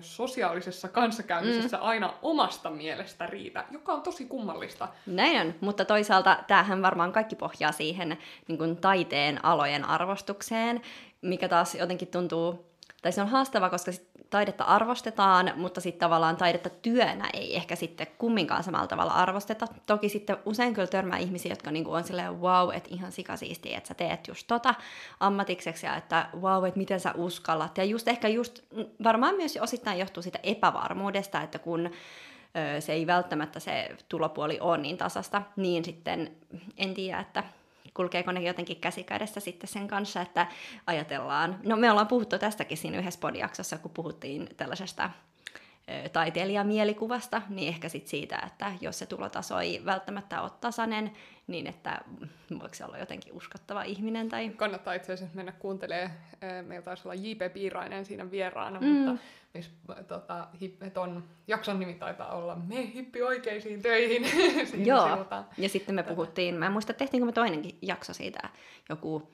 sosiaalisessa 0.00 0.88
kanssakäymisessä 0.88 1.76
mm. 1.76 1.82
aina 1.82 2.14
omasta 2.22 2.70
mielestä 2.70 3.26
riitä, 3.26 3.64
joka 3.70 3.92
on 3.92 4.02
tosi 4.02 4.24
kummallista. 4.24 4.88
Näin 5.06 5.40
on, 5.40 5.54
mutta 5.60 5.84
toisaalta 5.84 6.38
tämähän 6.46 6.82
varmaan 6.82 7.12
kaikki 7.12 7.36
pohjaa 7.36 7.72
siihen 7.72 8.18
niin 8.48 8.58
kuin 8.58 8.76
taiteen 8.76 9.44
alojen 9.44 9.84
arvostukseen, 9.84 10.82
mikä 11.22 11.48
taas 11.48 11.74
jotenkin 11.74 12.08
tuntuu, 12.08 12.66
tai 13.02 13.12
se 13.12 13.22
on 13.22 13.28
haastava, 13.28 13.70
koska 13.70 13.92
sit 13.92 14.07
taidetta 14.30 14.64
arvostetaan, 14.64 15.52
mutta 15.56 15.80
sitten 15.80 16.00
tavallaan 16.00 16.36
taidetta 16.36 16.70
työnä 16.70 17.28
ei 17.32 17.56
ehkä 17.56 17.76
sitten 17.76 18.06
kumminkaan 18.18 18.64
samalla 18.64 18.86
tavalla 18.86 19.12
arvosteta. 19.12 19.66
Toki 19.86 20.08
sitten 20.08 20.36
usein 20.44 20.74
kyllä 20.74 20.88
törmää 20.88 21.18
ihmisiä, 21.18 21.52
jotka 21.52 21.70
niinku 21.70 21.92
on 21.92 22.04
silleen 22.04 22.40
wow, 22.40 22.70
että 22.74 22.88
ihan 22.92 23.12
sikasiistiä, 23.12 23.78
että 23.78 23.88
sä 23.88 23.94
teet 23.94 24.28
just 24.28 24.46
tota 24.46 24.74
ammatikseksi 25.20 25.86
ja 25.86 25.96
että 25.96 26.28
wow, 26.40 26.66
että 26.66 26.78
miten 26.78 27.00
sä 27.00 27.12
uskallat. 27.16 27.78
Ja 27.78 27.84
just 27.84 28.08
ehkä 28.08 28.28
just, 28.28 28.62
varmaan 29.04 29.34
myös 29.34 29.58
osittain 29.60 29.98
johtuu 29.98 30.22
siitä 30.22 30.38
epävarmuudesta, 30.42 31.42
että 31.42 31.58
kun 31.58 31.90
se 32.80 32.92
ei 32.92 33.06
välttämättä 33.06 33.60
se 33.60 33.96
tulopuoli 34.08 34.60
ole 34.60 34.78
niin 34.78 34.96
tasasta, 34.96 35.42
niin 35.56 35.84
sitten 35.84 36.36
en 36.76 36.94
tiedä, 36.94 37.20
että 37.20 37.44
kulkeeko 37.94 38.32
ne 38.32 38.40
jotenkin 38.40 38.80
käsikädessä 38.80 39.40
sitten 39.40 39.68
sen 39.68 39.88
kanssa, 39.88 40.20
että 40.20 40.46
ajatellaan, 40.86 41.58
no 41.64 41.76
me 41.76 41.90
ollaan 41.90 42.06
puhuttu 42.06 42.38
tästäkin 42.38 42.78
siinä 42.78 42.98
yhdessä 42.98 43.20
podiaksossa, 43.20 43.78
kun 43.78 43.90
puhuttiin 43.90 44.48
tällaisesta 44.56 45.10
taiteilijamielikuvasta, 46.12 47.42
niin 47.48 47.68
ehkä 47.68 47.88
sit 47.88 48.06
siitä, 48.06 48.42
että 48.46 48.72
jos 48.80 48.98
se 48.98 49.06
tulotaso 49.06 49.60
ei 49.60 49.84
välttämättä 49.84 50.42
ole 50.42 50.50
tasainen, 50.60 51.12
niin 51.48 51.66
että 51.66 52.00
voiko 52.50 52.74
se 52.74 52.84
olla 52.84 52.98
jotenkin 52.98 53.32
uskottava 53.32 53.82
ihminen. 53.82 54.28
Tai... 54.28 54.48
Kannattaa 54.48 54.94
itse 54.94 55.12
asiassa 55.12 55.36
mennä 55.36 55.52
kuuntelemaan. 55.52 56.10
Meillä 56.66 56.84
taisi 56.84 57.08
olla 57.08 57.14
J.P. 57.14 57.52
Piirainen 57.52 58.04
siinä 58.04 58.30
vieraana, 58.30 58.80
mm. 58.80 58.86
mutta 58.86 59.22
miss, 59.54 59.70
tota, 60.08 60.48
ton 60.94 61.24
jakson 61.46 61.80
nimi 61.80 61.94
taitaa 61.94 62.34
olla 62.34 62.56
Me 62.56 62.92
hippi 62.94 63.22
oikeisiin 63.22 63.82
töihin. 63.82 64.26
Joo, 64.88 65.08
sivutaan. 65.08 65.46
ja 65.58 65.68
sitten 65.68 65.94
me 65.94 66.02
puhuttiin, 66.02 66.54
mä 66.54 66.66
en 66.66 66.72
muista 66.72 66.92
tehtiinkö 66.92 67.26
me 67.26 67.32
toinenkin 67.32 67.78
jakso 67.82 68.12
siitä, 68.14 68.48
joku 68.88 69.28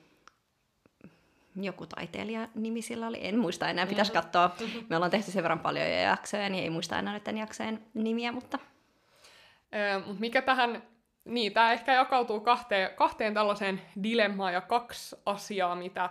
joku 1.61 1.85
taiteilija 1.85 2.47
nimi 2.55 2.81
sillä 2.81 3.07
oli, 3.07 3.27
en 3.27 3.39
muista 3.39 3.69
enää, 3.69 3.87
pitäisi 3.87 4.11
katsoa. 4.11 4.55
Me 4.89 4.95
ollaan 4.95 5.11
tehty 5.11 5.31
sen 5.31 5.43
verran 5.43 5.59
paljon 5.59 5.85
jo 5.85 6.01
jaksoja, 6.01 6.49
niin 6.49 6.63
ei 6.63 6.69
muista 6.69 6.99
enää 6.99 7.13
näiden 7.13 7.37
jaksojen 7.37 7.83
nimiä, 7.93 8.31
mutta... 8.31 8.59
Mutta 10.05 10.19
mikä 10.19 10.41
tähän, 10.41 10.83
niin 11.25 11.53
tämä 11.53 11.71
ehkä 11.71 11.93
jakautuu 11.93 12.39
kahteen, 12.39 12.89
kahteen 12.95 13.33
tällaiseen 13.33 13.81
dilemmaan 14.03 14.53
ja 14.53 14.61
kaksi 14.61 15.15
asiaa, 15.25 15.75
mitä 15.75 16.09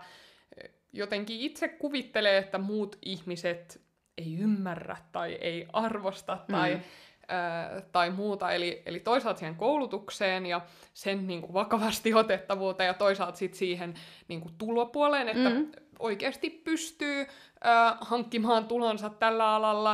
jotenkin 0.93 1.41
itse 1.41 1.69
kuvittelee, 1.69 2.39
että 2.39 2.59
muut 2.59 2.99
ihmiset 3.03 3.81
ei 4.19 4.37
ymmärrä 4.39 4.97
tai 5.13 5.33
ei 5.33 5.67
arvosta 5.73 6.39
tai, 6.51 6.75
mm. 6.75 6.81
ää, 7.29 7.83
tai 7.93 8.11
muuta. 8.11 8.53
Eli, 8.53 8.83
eli 8.87 9.01
toisaalta 9.01 9.39
siihen 9.39 9.57
koulutukseen 9.57 10.47
ja 10.47 10.61
sen 10.95 11.27
niin 11.27 11.41
kuin 11.41 11.53
vakavasti 11.55 12.15
otettavuuteen 12.15 12.87
ja 12.87 12.95
toisaalta 12.95 13.39
sit 13.39 13.55
siihen 13.55 13.95
niin 14.29 14.41
kuin 14.41 14.55
tulopuoleen, 14.59 15.29
että 15.29 15.51
mm. 15.51 15.71
oikeasti 15.99 16.51
pystyy 16.51 17.27
ää, 17.61 17.97
hankkimaan 18.01 18.67
tulonsa 18.67 19.11
tällä 19.11 19.55
alalla. 19.55 19.91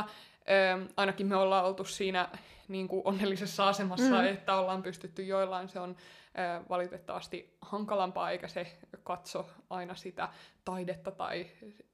Ää, 0.47 0.79
ainakin 0.97 1.27
me 1.27 1.35
ollaan 1.35 1.65
oltu 1.65 1.83
siinä 1.83 2.29
niin 2.71 2.87
kuin 2.87 3.01
onnellisessa 3.05 3.67
asemassa, 3.67 4.21
mm. 4.21 4.25
että 4.25 4.55
ollaan 4.55 4.83
pystytty 4.83 5.23
joillain. 5.23 5.69
Se 5.69 5.79
on 5.79 5.95
valitettavasti 6.69 7.57
hankalampaa, 7.61 8.31
eikä 8.31 8.47
se 8.47 8.77
katso 9.03 9.49
aina 9.69 9.95
sitä 9.95 10.29
taidetta 10.65 11.11
tai 11.11 11.45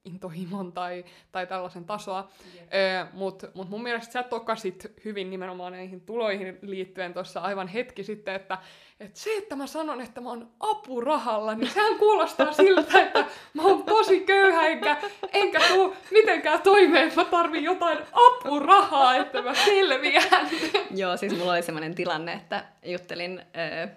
intohimon 0.05 0.74
tai, 0.74 1.05
tai 1.31 1.47
tällaisen 1.47 1.86
tasoa. 1.86 2.29
Yeah. 2.74 3.13
Mutta 3.13 3.47
mut 3.53 3.69
mun 3.69 3.83
mielestä 3.83 4.12
sä 4.12 4.24
tokasit 4.24 4.91
hyvin 5.05 5.29
nimenomaan 5.29 5.74
näihin 5.74 6.01
tuloihin 6.01 6.59
liittyen 6.62 7.13
tuossa 7.13 7.39
aivan 7.39 7.67
hetki 7.67 8.03
sitten, 8.03 8.36
että 8.36 8.57
et 9.00 9.15
se, 9.15 9.38
että 9.38 9.55
mä 9.55 9.67
sanon, 9.67 10.01
että 10.01 10.21
mä 10.21 10.29
oon 10.29 10.51
apurahalla, 10.59 11.55
niin 11.55 11.69
sehän 11.69 11.95
kuulostaa 11.95 12.53
siltä, 12.53 13.01
että 13.01 13.25
mä 13.53 13.63
oon 13.63 13.83
tosi 13.83 14.19
köyhä, 14.19 14.67
enkä, 14.67 14.97
enkä 15.33 15.59
tuu 15.67 15.95
mitenkään 16.12 16.62
toimeen, 16.62 17.12
mä 17.15 17.25
tarvin 17.25 17.63
jotain 17.63 18.00
apurahaa, 18.13 19.15
että 19.15 19.41
mä 19.41 19.53
selviän. 19.53 20.50
Joo, 20.95 21.17
siis 21.17 21.38
mulla 21.38 21.51
oli 21.51 21.62
semmoinen 21.62 21.95
tilanne, 21.95 22.33
että 22.33 22.65
juttelin 22.86 23.39
äh, 23.39 23.89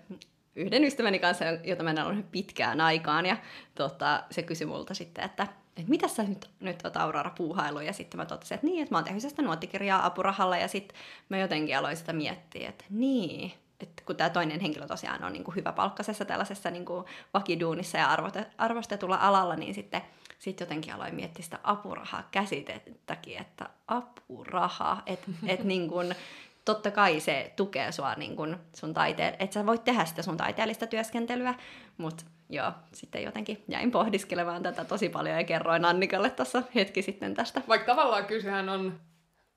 yhden 0.57 0.85
ystäväni 0.85 1.19
kanssa, 1.19 1.45
jota 1.65 1.83
mä 1.83 1.91
en 1.91 2.07
ollut 2.07 2.31
pitkään 2.31 2.81
aikaan, 2.81 3.27
ja 3.27 3.37
tota, 3.75 4.25
se 4.31 4.43
kysyi 4.43 4.67
multa 4.67 4.95
sitten, 4.95 5.25
että 5.25 5.47
että 5.77 5.91
mitä 5.91 6.09
sä 6.09 6.23
nyt, 6.23 6.51
nyt 6.61 6.85
oot 6.85 6.97
Aurora 6.97 7.31
puuhailu, 7.31 7.81
ja 7.81 7.93
sitten 7.93 8.21
mä 8.21 8.27
totesin, 8.27 8.55
että 8.55 8.67
niin, 8.67 8.83
että 8.83 8.95
mä 8.95 8.99
oon 8.99 9.05
tehnyt 9.05 9.23
sitä 9.23 9.43
nuottikirjaa 9.43 10.07
apurahalla, 10.07 10.57
ja 10.57 10.69
sitten 10.69 10.99
mä 11.29 11.39
jotenkin 11.39 11.79
aloin 11.79 11.97
sitä 11.97 12.13
miettiä, 12.13 12.69
että 12.69 12.85
niin, 12.91 13.53
että 13.81 14.03
kun 14.07 14.17
tämä 14.17 14.31
toinen 14.31 14.61
henkilö 14.61 14.87
tosiaan 14.87 15.25
on 15.25 15.33
niin 15.33 15.45
kuin 15.45 15.55
hyvä 15.55 15.73
palkkasessa 15.73 16.25
tällaisessa 16.25 16.71
niin 16.71 16.85
kuin 16.85 17.05
vakiduunissa 17.35 17.99
ja 17.99 18.17
arvostetulla 18.59 19.17
alalla, 19.17 19.57
niin 19.57 19.75
sitten 19.75 20.03
sit 20.39 20.61
jotenkin 20.61 20.95
aloin 20.95 21.15
miettiä 21.15 21.45
sitä 21.45 21.59
apurahaa 21.63 22.29
käsitettäkin, 22.31 23.39
että 23.39 23.71
apuraha, 23.89 25.03
että 25.07 25.31
et 25.47 25.65
niin 25.73 25.89
kuin, 25.89 26.15
totta 26.65 26.91
kai 26.91 27.21
se 27.21 27.53
tukee 27.57 27.93
sua 27.93 28.15
niin 28.15 28.37
kun 28.37 28.59
sun 28.77 28.95
taiteen, 28.95 29.37
että 29.39 29.55
sä 29.55 29.67
voit 29.67 29.85
tehdä 29.85 30.05
sitä 30.05 30.23
sun 30.23 30.37
taiteellista 30.37 30.87
työskentelyä, 30.87 31.55
mutta 31.97 32.25
joo, 32.49 32.73
sitten 32.93 33.23
jotenkin 33.23 33.65
jäin 33.69 33.91
pohdiskelemaan 33.91 34.63
tätä 34.63 34.85
tosi 34.85 35.09
paljon 35.09 35.37
ja 35.37 35.45
kerroin 35.45 35.85
Annikalle 35.85 36.31
tuossa 36.31 36.63
hetki 36.75 37.03
sitten 37.03 37.35
tästä. 37.35 37.63
Vaikka 37.69 37.95
tavallaan 37.95 38.25
kysehän 38.25 38.69
on 38.69 39.01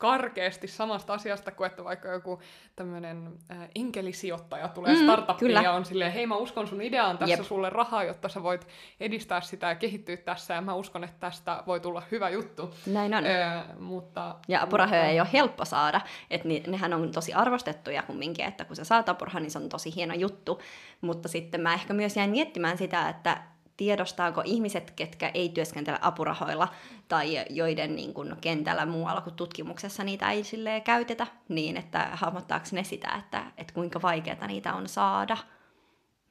karkeasti 0.03 0.67
samasta 0.67 1.13
asiasta 1.13 1.51
kuin, 1.51 1.67
että 1.67 1.83
vaikka 1.83 2.07
joku 2.07 2.39
tämmöinen 2.75 3.33
äh, 3.51 3.57
enkelisijoittaja 3.75 4.67
tulee 4.67 4.93
mm, 4.93 5.03
startuppiin 5.03 5.49
kyllä. 5.49 5.61
ja 5.61 5.71
on 5.71 5.85
silleen, 5.85 6.11
hei 6.11 6.27
mä 6.27 6.35
uskon 6.35 6.67
sun 6.67 6.81
ideaan 6.81 7.17
tässä 7.17 7.33
Jep. 7.33 7.45
sulle 7.45 7.69
rahaa, 7.69 8.03
jotta 8.03 8.29
sä 8.29 8.43
voit 8.43 8.67
edistää 8.99 9.41
sitä 9.41 9.67
ja 9.67 9.75
kehittyä 9.75 10.17
tässä 10.17 10.53
ja 10.53 10.61
mä 10.61 10.73
uskon, 10.73 11.03
että 11.03 11.19
tästä 11.19 11.63
voi 11.67 11.79
tulla 11.79 12.03
hyvä 12.11 12.29
juttu. 12.29 12.73
Näin 12.85 13.13
on. 13.13 13.25
Äh, 13.25 13.63
mutta, 13.79 14.35
ja 14.47 14.61
apurahoja 14.61 15.01
mutta... 15.01 15.11
ei 15.11 15.19
ole 15.19 15.29
helppo 15.33 15.65
saada, 15.65 16.01
että 16.29 16.47
ni, 16.47 16.63
nehän 16.67 16.93
on 16.93 17.11
tosi 17.11 17.33
arvostettuja 17.33 18.03
kumminkin, 18.03 18.45
että 18.45 18.65
kun 18.65 18.75
sä 18.75 18.83
saat 18.83 19.09
apurahan, 19.09 19.43
niin 19.43 19.51
se 19.51 19.59
on 19.59 19.69
tosi 19.69 19.95
hieno 19.95 20.13
juttu, 20.13 20.61
mutta 21.01 21.29
sitten 21.29 21.61
mä 21.61 21.73
ehkä 21.73 21.93
myös 21.93 22.17
jäin 22.17 22.29
miettimään 22.29 22.77
sitä, 22.77 23.09
että 23.09 23.52
tiedostaako 23.77 24.41
ihmiset, 24.45 24.91
ketkä 24.91 25.31
ei 25.33 25.49
työskentele 25.49 25.97
apurahoilla 26.01 26.67
tai 27.07 27.45
joiden 27.49 27.95
niin 27.95 28.13
kuin, 28.13 28.35
kentällä 28.41 28.85
muualla 28.85 29.21
kuin 29.21 29.35
tutkimuksessa 29.35 30.03
niitä 30.03 30.31
ei 30.31 30.43
käytetä, 30.83 31.27
niin 31.49 31.77
että 31.77 32.09
hahmottaako 32.11 32.65
ne 32.71 32.83
sitä, 32.83 33.15
että, 33.19 33.43
että 33.57 33.73
kuinka 33.73 34.01
vaikeaa 34.01 34.47
niitä 34.47 34.73
on 34.73 34.89
saada. 34.89 35.37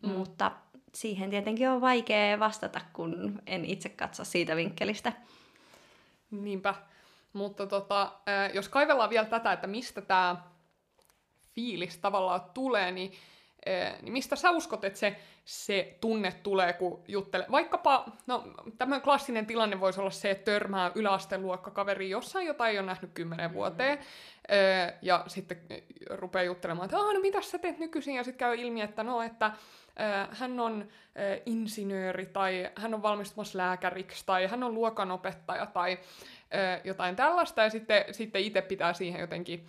Mm. 0.02 0.10
Mutta 0.10 0.52
siihen 0.94 1.30
tietenkin 1.30 1.68
on 1.68 1.80
vaikea 1.80 2.38
vastata, 2.38 2.80
kun 2.92 3.42
en 3.46 3.64
itse 3.64 3.88
katso 3.88 4.24
siitä 4.24 4.56
vinkkelistä. 4.56 5.12
Niinpä. 6.30 6.74
Mutta 7.32 7.66
tota, 7.66 8.12
jos 8.54 8.68
kaivellaan 8.68 9.10
vielä 9.10 9.26
tätä, 9.26 9.52
että 9.52 9.66
mistä 9.66 10.00
tämä 10.00 10.36
fiilis 11.54 11.98
tavallaan 11.98 12.40
tulee, 12.54 12.90
niin 12.90 13.12
niin 14.02 14.12
mistä 14.12 14.36
sä 14.36 14.50
uskot, 14.50 14.84
että 14.84 14.98
se, 14.98 15.16
se 15.44 15.96
tunne 16.00 16.32
tulee, 16.42 16.72
kun 16.72 17.04
juttelee? 17.08 17.46
Vaikkapa, 17.50 18.06
no 18.26 18.44
tämä 18.78 19.00
klassinen 19.00 19.46
tilanne 19.46 19.80
voisi 19.80 20.00
olla 20.00 20.10
se, 20.10 20.30
että 20.30 20.44
törmää 20.44 20.90
yläasteluokkakaveri 20.94 22.10
jossain, 22.10 22.46
jota 22.46 22.68
ei 22.68 22.78
ole 22.78 22.86
nähnyt 22.86 23.10
kymmenen 23.14 23.50
mm. 23.50 23.54
vuoteen, 23.54 23.98
ja 25.02 25.24
sitten 25.26 25.60
rupeaa 26.10 26.44
juttelemaan, 26.44 26.84
että 26.84 26.96
no 26.96 27.20
mitä 27.20 27.42
sä 27.42 27.58
teet 27.58 27.78
nykyisin, 27.78 28.14
ja 28.14 28.24
sitten 28.24 28.38
käy 28.38 28.54
ilmi, 28.54 28.80
että 28.80 29.02
no, 29.02 29.22
että 29.22 29.52
hän 30.30 30.60
on 30.60 30.88
insinööri, 31.46 32.26
tai 32.26 32.70
hän 32.76 32.94
on 32.94 33.02
valmistumassa 33.02 33.58
lääkäriksi, 33.58 34.26
tai 34.26 34.46
hän 34.46 34.62
on 34.62 34.74
luokanopettaja, 34.74 35.66
tai 35.66 35.98
jotain 36.84 37.16
tällaista, 37.16 37.62
ja 37.62 37.70
sitten, 37.70 38.04
sitten 38.10 38.42
itse 38.42 38.62
pitää 38.62 38.92
siihen 38.92 39.20
jotenkin 39.20 39.66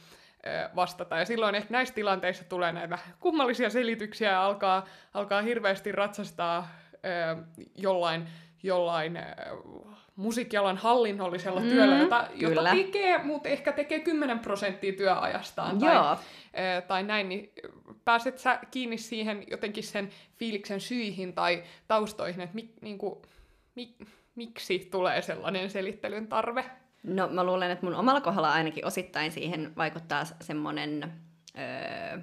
vastata. 0.75 1.17
Ja 1.17 1.25
silloin 1.25 1.55
ehkä 1.55 1.71
näissä 1.71 1.95
tilanteissa 1.95 2.43
tulee 2.43 2.71
näitä 2.71 2.99
kummallisia 3.19 3.69
selityksiä 3.69 4.31
ja 4.31 4.45
alkaa, 4.45 4.85
alkaa 5.13 5.41
hirveästi 5.41 5.91
ratsastaa 5.91 6.67
jollain, 7.75 8.27
jollain 8.63 9.19
musiikkialan 10.15 10.77
hallinnollisella 10.77 11.59
mm, 11.59 11.69
työllä, 11.69 11.97
jota, 11.97 12.27
jota 12.35 12.63
tekee, 12.63 13.17
mutta 13.17 13.49
ehkä 13.49 13.71
tekee 13.71 13.99
10 13.99 14.39
prosenttia 14.39 14.93
työajastaan 14.93 15.79
tai, 15.79 15.93
Joo. 15.93 16.11
Äh, 16.11 16.83
tai 16.87 17.03
näin, 17.03 17.29
niin 17.29 17.53
pääset 18.05 18.39
sä 18.39 18.59
kiinni 18.71 18.97
siihen 18.97 19.43
jotenkin 19.51 19.83
sen 19.83 20.09
fiiliksen 20.37 20.81
syihin 20.81 21.33
tai 21.33 21.63
taustoihin, 21.87 22.41
että 22.41 22.55
mi, 22.55 22.73
niinku, 22.81 23.21
mi, 23.75 23.95
miksi 24.35 24.87
tulee 24.91 25.21
sellainen 25.21 25.69
selittelyn 25.69 26.27
tarve? 26.27 26.65
No 27.03 27.27
mä 27.27 27.43
luulen, 27.43 27.71
että 27.71 27.85
mun 27.85 27.95
omalla 27.95 28.21
kohdalla 28.21 28.51
ainakin 28.51 28.85
osittain 28.85 29.31
siihen 29.31 29.73
vaikuttaa 29.77 30.23
semmoinen 30.41 31.13
öö, 31.57 32.19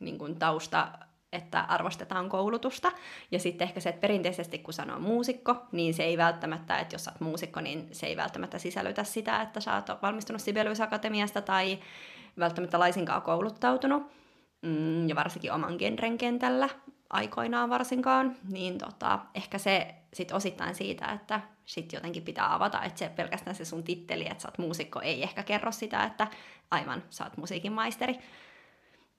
niin 0.00 0.18
kuin 0.18 0.38
tausta, 0.38 0.88
että 1.32 1.60
arvostetaan 1.60 2.28
koulutusta. 2.28 2.92
Ja 3.30 3.38
sitten 3.38 3.68
ehkä 3.68 3.80
se, 3.80 3.88
että 3.88 4.00
perinteisesti 4.00 4.58
kun 4.58 4.74
sanoo 4.74 5.00
muusikko, 5.00 5.56
niin 5.72 5.94
se 5.94 6.02
ei 6.02 6.18
välttämättä, 6.18 6.78
että 6.78 6.94
jos 6.94 7.04
sä 7.04 7.10
oot 7.10 7.20
muusikko, 7.20 7.60
niin 7.60 7.88
se 7.92 8.06
ei 8.06 8.16
välttämättä 8.16 8.58
sisällytä 8.58 9.04
sitä, 9.04 9.42
että 9.42 9.60
sä 9.60 9.74
oot 9.74 10.02
valmistunut 10.02 10.42
Sibelius 10.42 10.80
Akatemiasta 10.80 11.42
tai 11.42 11.78
välttämättä 12.38 12.78
laisinkaan 12.78 13.22
kouluttautunut. 13.22 14.02
Mm, 14.62 15.08
ja 15.08 15.14
varsinkin 15.14 15.52
oman 15.52 15.74
genren 15.78 16.18
kentällä 16.18 16.68
aikoinaan 17.10 17.70
varsinkaan, 17.70 18.36
niin 18.48 18.78
tota, 18.78 19.18
ehkä 19.34 19.58
se 19.58 19.94
sit 20.14 20.32
osittain 20.32 20.74
siitä, 20.74 21.06
että 21.06 21.40
sit 21.66 21.92
jotenkin 21.92 22.22
pitää 22.22 22.54
avata, 22.54 22.82
että 22.82 22.98
se 22.98 23.08
pelkästään 23.08 23.56
se 23.56 23.64
sun 23.64 23.84
titteli, 23.84 24.26
että 24.26 24.42
sä 24.42 24.48
oot 24.48 24.58
muusikko, 24.58 25.00
ei 25.00 25.22
ehkä 25.22 25.42
kerro 25.42 25.72
sitä, 25.72 26.04
että 26.04 26.26
aivan, 26.70 27.02
sä 27.10 27.24
oot 27.24 27.36
musiikin 27.36 27.72
maisteri. 27.72 28.18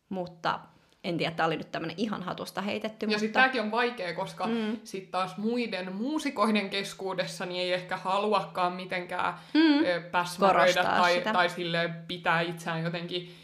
Mutta 0.10 0.60
en 1.04 1.18
tiedä, 1.18 1.36
tämä 1.36 1.48
oli 1.48 1.58
nyt 1.58 1.72
tämmöinen 1.72 2.00
ihan 2.00 2.24
hatusta 2.24 2.62
heitetty. 2.62 3.06
Ja 3.06 3.08
mutta... 3.08 3.20
sitten 3.20 3.42
tämäkin 3.42 3.62
on 3.62 3.72
vaikea, 3.72 4.14
koska 4.14 4.48
mm. 4.48 4.80
sitten 4.84 5.12
taas 5.12 5.38
muiden 5.38 5.96
muusikoiden 5.96 6.70
keskuudessa 6.70 7.46
niin 7.46 7.62
ei 7.62 7.74
ehkä 7.74 7.98
haluakaan 7.98 8.74
mitenkään 8.74 9.34
mm. 9.54 10.10
päsmäröidä 10.12 10.84
tai, 10.84 11.22
tai 11.22 11.50
sille 11.50 11.90
pitää 12.08 12.42
itseään 12.42 12.84
jotenkin 12.84 13.36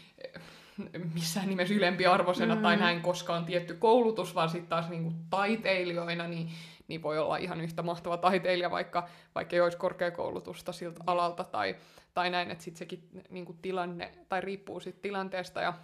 missään 1.14 1.48
nimessä 1.48 1.74
ylempiarvoisena 1.74 2.54
mm. 2.54 2.62
tai 2.62 2.76
näin, 2.76 3.00
koska 3.00 3.34
on 3.34 3.44
tietty 3.44 3.74
koulutus, 3.74 4.34
vaan 4.34 4.48
sitten 4.48 4.68
taas 4.68 4.88
niinku 4.88 5.12
taiteilijoina, 5.30 6.26
niin, 6.26 6.48
niin 6.88 7.02
voi 7.02 7.18
olla 7.18 7.36
ihan 7.36 7.60
yhtä 7.60 7.82
mahtava 7.82 8.16
taiteilija, 8.16 8.70
vaikka, 8.70 9.08
vaikka 9.34 9.56
ei 9.56 9.60
olisi 9.60 9.78
korkeakoulutusta 9.78 10.72
siltä 10.72 11.00
alalta 11.06 11.44
tai, 11.44 11.76
tai 12.14 12.30
näin, 12.30 12.50
että 12.50 12.64
sitten 12.64 12.78
sekin 12.78 13.08
niinku 13.30 13.56
tilanne, 13.62 14.12
tai 14.28 14.40
riippuu 14.40 14.80
siitä 14.80 14.98
tilanteesta 15.02 15.60
ja, 15.60 15.74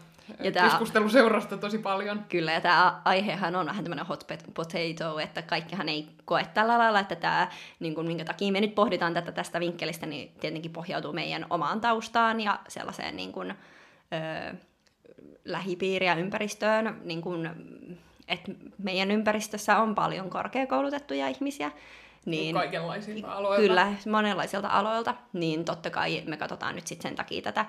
ja 0.40 0.52
tää, 0.52 0.68
keskusteluseurasta 0.68 1.56
tosi 1.56 1.78
paljon. 1.78 2.24
Kyllä, 2.28 2.52
ja 2.52 2.60
tämä 2.60 3.02
aihehan 3.04 3.56
on 3.56 3.66
vähän 3.66 3.84
tämmöinen 3.84 4.06
hot 4.06 4.26
potato, 4.54 5.18
että 5.18 5.42
kaikkihan 5.42 5.88
ei 5.88 6.08
koe 6.24 6.46
tällä 6.54 6.78
lailla, 6.78 7.00
että 7.00 7.16
tämä, 7.16 7.48
niin 7.80 8.06
minkä 8.06 8.24
takia 8.24 8.52
me 8.52 8.60
nyt 8.60 8.74
pohditaan 8.74 9.14
tätä 9.14 9.32
tästä 9.32 9.60
vinkkelistä, 9.60 10.06
niin 10.06 10.32
tietenkin 10.40 10.72
pohjautuu 10.72 11.12
meidän 11.12 11.46
omaan 11.50 11.80
taustaan 11.80 12.40
ja 12.40 12.58
sellaiseen 12.68 13.16
niin 13.16 13.32
kuin, 13.32 13.54
öö, 14.12 14.54
lähipiiriä 15.44 16.14
ympäristöön, 16.14 17.00
niin 17.04 17.22
kun, 17.22 17.50
että 18.28 18.52
meidän 18.78 19.10
ympäristössä 19.10 19.78
on 19.78 19.94
paljon 19.94 20.30
korkeakoulutettuja 20.30 21.28
ihmisiä. 21.28 21.70
Niin, 22.26 22.54
Kaikenlaisilta 22.54 23.32
aloilta. 23.32 23.62
Kyllä, 23.62 23.94
monenlaisilta 24.10 24.68
aloilta. 24.68 25.14
Niin 25.32 25.64
totta 25.64 25.90
kai 25.90 26.22
me 26.26 26.36
katsotaan 26.36 26.74
nyt 26.74 26.86
sitten 26.86 27.02
sen 27.02 27.16
takia 27.16 27.42
tätä 27.42 27.66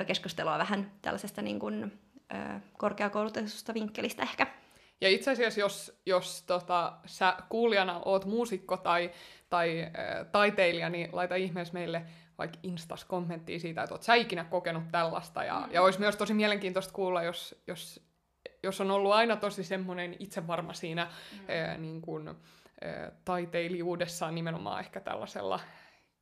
ö, 0.00 0.04
keskustelua 0.04 0.58
vähän 0.58 0.90
tällaisesta 1.02 1.42
niin 1.42 1.58
kun, 1.58 1.92
ö, 2.34 2.36
korkeakoulutetusta 2.78 3.74
vinkkelistä 3.74 4.22
ehkä. 4.22 4.46
Ja 5.00 5.08
itse 5.08 5.30
asiassa, 5.30 5.60
jos, 5.60 6.00
jos 6.06 6.42
tota, 6.42 6.92
sä 7.06 7.36
kuulijana 7.48 8.00
oot 8.04 8.24
muusikko 8.24 8.76
tai, 8.76 9.10
tai 9.50 9.82
äh, 9.82 10.26
taiteilija, 10.32 10.88
niin 10.88 11.08
laita 11.12 11.34
ihmeessä 11.34 11.74
meille 11.74 12.02
vaikka 12.38 12.58
Instas 12.62 13.04
kommenttia 13.04 13.60
siitä, 13.60 13.82
että 13.82 13.94
oot 13.94 14.02
sä 14.02 14.14
ikinä 14.14 14.44
kokenut 14.44 14.84
tällaista. 14.92 15.44
Ja, 15.44 15.60
mm. 15.66 15.72
ja 15.72 15.82
olisi 15.82 16.00
myös 16.00 16.16
tosi 16.16 16.34
mielenkiintoista 16.34 16.92
kuulla, 16.92 17.22
jos, 17.22 17.62
jos, 17.66 18.00
jos 18.62 18.80
on 18.80 18.90
ollut 18.90 19.12
aina 19.12 19.36
tosi 19.36 19.64
semmoinen 19.64 20.16
itsevarma 20.18 20.72
siinä 20.72 21.04
mm. 21.04 21.38
ää, 21.48 21.78
niin 21.78 22.00
kuin, 22.02 22.28
ää, 22.28 22.34
taiteilijuudessaan 23.24 24.34
nimenomaan 24.34 24.80
ehkä 24.80 25.00
tällaisella 25.00 25.60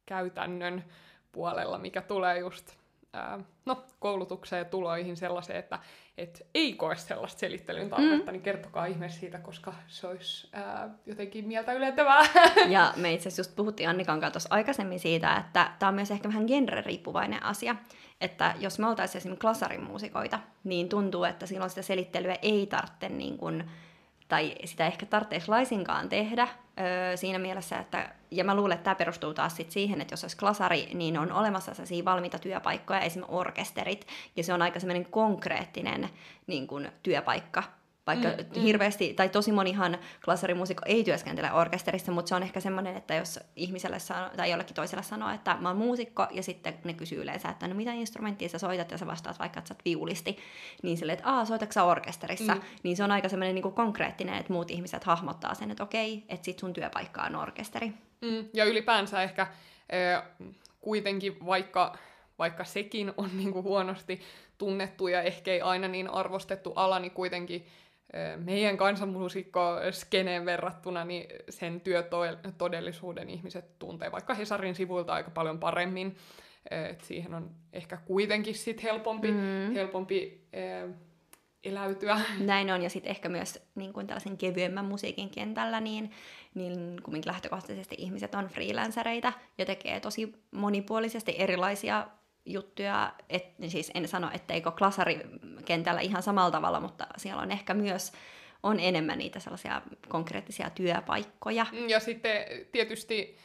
käytännön 0.06 0.84
puolella, 1.32 1.78
mikä 1.78 2.02
tulee 2.02 2.38
just 2.38 2.79
ää, 3.12 3.38
no, 3.66 3.84
koulutukseen 3.98 4.58
ja 4.58 4.64
tuloihin 4.64 5.16
sellaiseen, 5.16 5.58
että 5.58 5.78
et 6.18 6.46
ei 6.54 6.72
koe 6.72 6.96
sellaista 6.96 7.38
selittelyn 7.38 7.90
tarvetta, 7.90 8.30
mm. 8.30 8.32
niin 8.32 8.42
kertokaa 8.42 8.86
ihmeessä 8.86 9.20
siitä, 9.20 9.38
koska 9.38 9.74
se 9.86 10.06
olisi 10.06 10.48
ää, 10.52 10.90
jotenkin 11.06 11.48
mieltä 11.48 11.72
ylentävää. 11.72 12.22
Ja 12.68 12.92
me 12.96 13.12
itse 13.12 13.28
asiassa 13.28 13.40
just 13.40 13.56
puhuttiin 13.56 13.88
Annikan 13.88 14.20
kanssa 14.20 14.48
aikaisemmin 14.52 15.00
siitä, 15.00 15.36
että 15.36 15.72
tämä 15.78 15.88
on 15.88 15.94
myös 15.94 16.10
ehkä 16.10 16.28
vähän 16.28 16.46
genre-riippuvainen 16.46 17.42
asia. 17.42 17.76
Että 18.20 18.54
jos 18.58 18.78
me 18.78 18.86
oltaisiin 18.86 19.18
esimerkiksi 19.18 19.40
klasarin 19.40 19.82
muusikoita, 19.82 20.40
niin 20.64 20.88
tuntuu, 20.88 21.24
että 21.24 21.46
silloin 21.46 21.70
sitä 21.70 21.82
selittelyä 21.82 22.36
ei 22.42 22.66
tarvitse 22.66 23.08
niin 23.08 23.38
kuin, 23.38 23.70
tai 24.30 24.54
sitä 24.64 24.86
ehkä 24.86 25.06
tarvitsisi 25.06 25.48
laisinkaan 25.48 26.08
tehdä 26.08 26.48
öö, 26.80 27.16
siinä 27.16 27.38
mielessä, 27.38 27.78
että, 27.78 28.14
ja 28.30 28.44
mä 28.44 28.54
luulen, 28.54 28.74
että 28.74 28.84
tämä 28.84 28.94
perustuu 28.94 29.34
taas 29.34 29.56
sit 29.56 29.70
siihen, 29.70 30.00
että 30.00 30.12
jos 30.12 30.24
olisi 30.24 30.36
klasari, 30.36 30.88
niin 30.94 31.18
on 31.18 31.32
olemassa 31.32 31.74
sellaisia 31.74 32.04
valmiita 32.04 32.38
työpaikkoja, 32.38 33.00
esimerkiksi 33.00 33.34
orkesterit, 33.34 34.06
ja 34.36 34.44
se 34.44 34.52
on 34.52 34.62
aika 34.62 34.80
semmoinen 34.80 35.06
konkreettinen 35.10 36.08
niin 36.46 36.66
kuin, 36.66 36.92
työpaikka, 37.02 37.62
vaikka 38.06 38.28
mm, 38.28 38.56
mm. 38.56 38.62
hirveästi, 38.62 39.14
tai 39.14 39.28
tosi 39.28 39.52
monihan 39.52 39.98
klasarimuusikko 40.24 40.82
ei 40.86 41.04
työskentele 41.04 41.52
orkesterissa, 41.52 42.12
mutta 42.12 42.28
se 42.28 42.34
on 42.34 42.42
ehkä 42.42 42.60
semmoinen, 42.60 42.96
että 42.96 43.14
jos 43.14 43.40
ihmiselle 43.56 43.98
sano, 43.98 44.30
tai 44.36 44.50
jollekin 44.50 44.74
toiselle 44.74 45.02
sanoo, 45.02 45.30
että 45.30 45.56
mä 45.60 45.68
oon 45.68 45.78
muusikko, 45.78 46.26
ja 46.30 46.42
sitten 46.42 46.78
ne 46.84 46.92
kysyy 46.92 47.22
yleensä, 47.22 47.48
että 47.48 47.68
no 47.68 47.74
mitä 47.74 47.92
instrumenttia 47.92 48.48
sä 48.48 48.58
soitat, 48.58 48.90
ja 48.90 48.98
sä 48.98 49.06
vastaat 49.06 49.38
vaikka, 49.38 49.58
että 49.58 49.68
sä 49.68 49.74
oot 49.74 49.84
viulisti, 49.84 50.38
niin 50.82 50.98
silleen, 50.98 51.18
että 51.18 51.30
aa, 51.30 51.44
soitatko 51.44 51.72
sä 51.72 51.84
orkesterissa, 51.84 52.54
mm. 52.54 52.60
niin 52.82 52.96
se 52.96 53.04
on 53.04 53.10
aika 53.10 53.28
semmoinen 53.28 53.54
niin 53.54 53.72
konkreettinen, 53.72 54.34
että 54.34 54.52
muut 54.52 54.70
ihmiset 54.70 55.04
hahmottaa 55.04 55.54
sen, 55.54 55.70
että 55.70 55.82
okei, 55.82 56.24
että 56.28 56.44
sit 56.44 56.58
sun 56.58 56.72
työpaikka 56.72 57.22
on 57.22 57.36
orkesteri. 57.36 57.92
Mm. 58.20 58.44
Ja 58.54 58.64
ylipäänsä 58.64 59.22
ehkä 59.22 59.42
äh, 59.42 60.22
kuitenkin, 60.80 61.46
vaikka 61.46 61.96
vaikka 62.40 62.64
sekin 62.64 63.12
on 63.16 63.30
niin 63.36 63.52
kuin 63.52 63.64
huonosti 63.64 64.20
tunnettu 64.58 65.08
ja 65.08 65.22
ehkä 65.22 65.50
ei 65.50 65.60
aina 65.60 65.88
niin 65.88 66.10
arvostettu 66.10 66.72
ala, 66.76 66.98
niin 66.98 67.10
kuitenkin 67.10 67.66
meidän 68.36 68.76
kansanmuusikko 68.76 69.76
skeneen 69.90 70.44
verrattuna, 70.44 71.04
niin 71.04 71.26
sen 71.48 71.80
työtodellisuuden 71.80 73.30
ihmiset 73.30 73.78
tuntee 73.78 74.12
vaikka 74.12 74.34
Hesarin 74.34 74.74
sivuilta 74.74 75.12
aika 75.12 75.30
paljon 75.30 75.58
paremmin. 75.58 76.16
Et 76.70 77.00
siihen 77.00 77.34
on 77.34 77.50
ehkä 77.72 77.96
kuitenkin 77.96 78.54
sit 78.54 78.82
helpompi, 78.82 79.30
mm. 79.32 79.72
helpompi 79.74 80.48
äh, 80.56 80.94
eläytyä. 81.64 82.20
Näin 82.40 82.70
on, 82.70 82.82
ja 82.82 82.90
sitten 82.90 83.10
ehkä 83.10 83.28
myös 83.28 83.62
niin 83.74 83.92
kuin 83.92 84.06
tällaisen 84.06 84.36
kevyemmän 84.36 84.84
musiikin 84.84 85.30
kentällä, 85.30 85.80
niin, 85.80 86.10
niin 86.54 86.96
kumminkin 87.02 87.32
lähtökohtaisesti 87.32 87.96
ihmiset 87.98 88.34
on 88.34 88.48
freelancereita 88.48 89.32
ja 89.58 89.66
tekee 89.66 90.00
tosi 90.00 90.32
monipuolisesti 90.50 91.34
erilaisia 91.38 92.06
juttuja, 92.44 93.12
et, 93.28 93.44
siis 93.68 93.90
en 93.94 94.08
sano, 94.08 94.30
etteikö 94.34 94.70
klasarikentällä 94.70 96.00
ihan 96.00 96.22
samalla 96.22 96.50
tavalla, 96.50 96.80
mutta 96.80 97.06
siellä 97.16 97.42
on 97.42 97.50
ehkä 97.50 97.74
myös 97.74 98.12
on 98.62 98.80
enemmän 98.80 99.18
niitä 99.18 99.40
sellaisia 99.40 99.82
konkreettisia 100.08 100.70
työpaikkoja. 100.70 101.66
Ja 101.88 102.00
sitten 102.00 102.44
tietysti, 102.72 103.36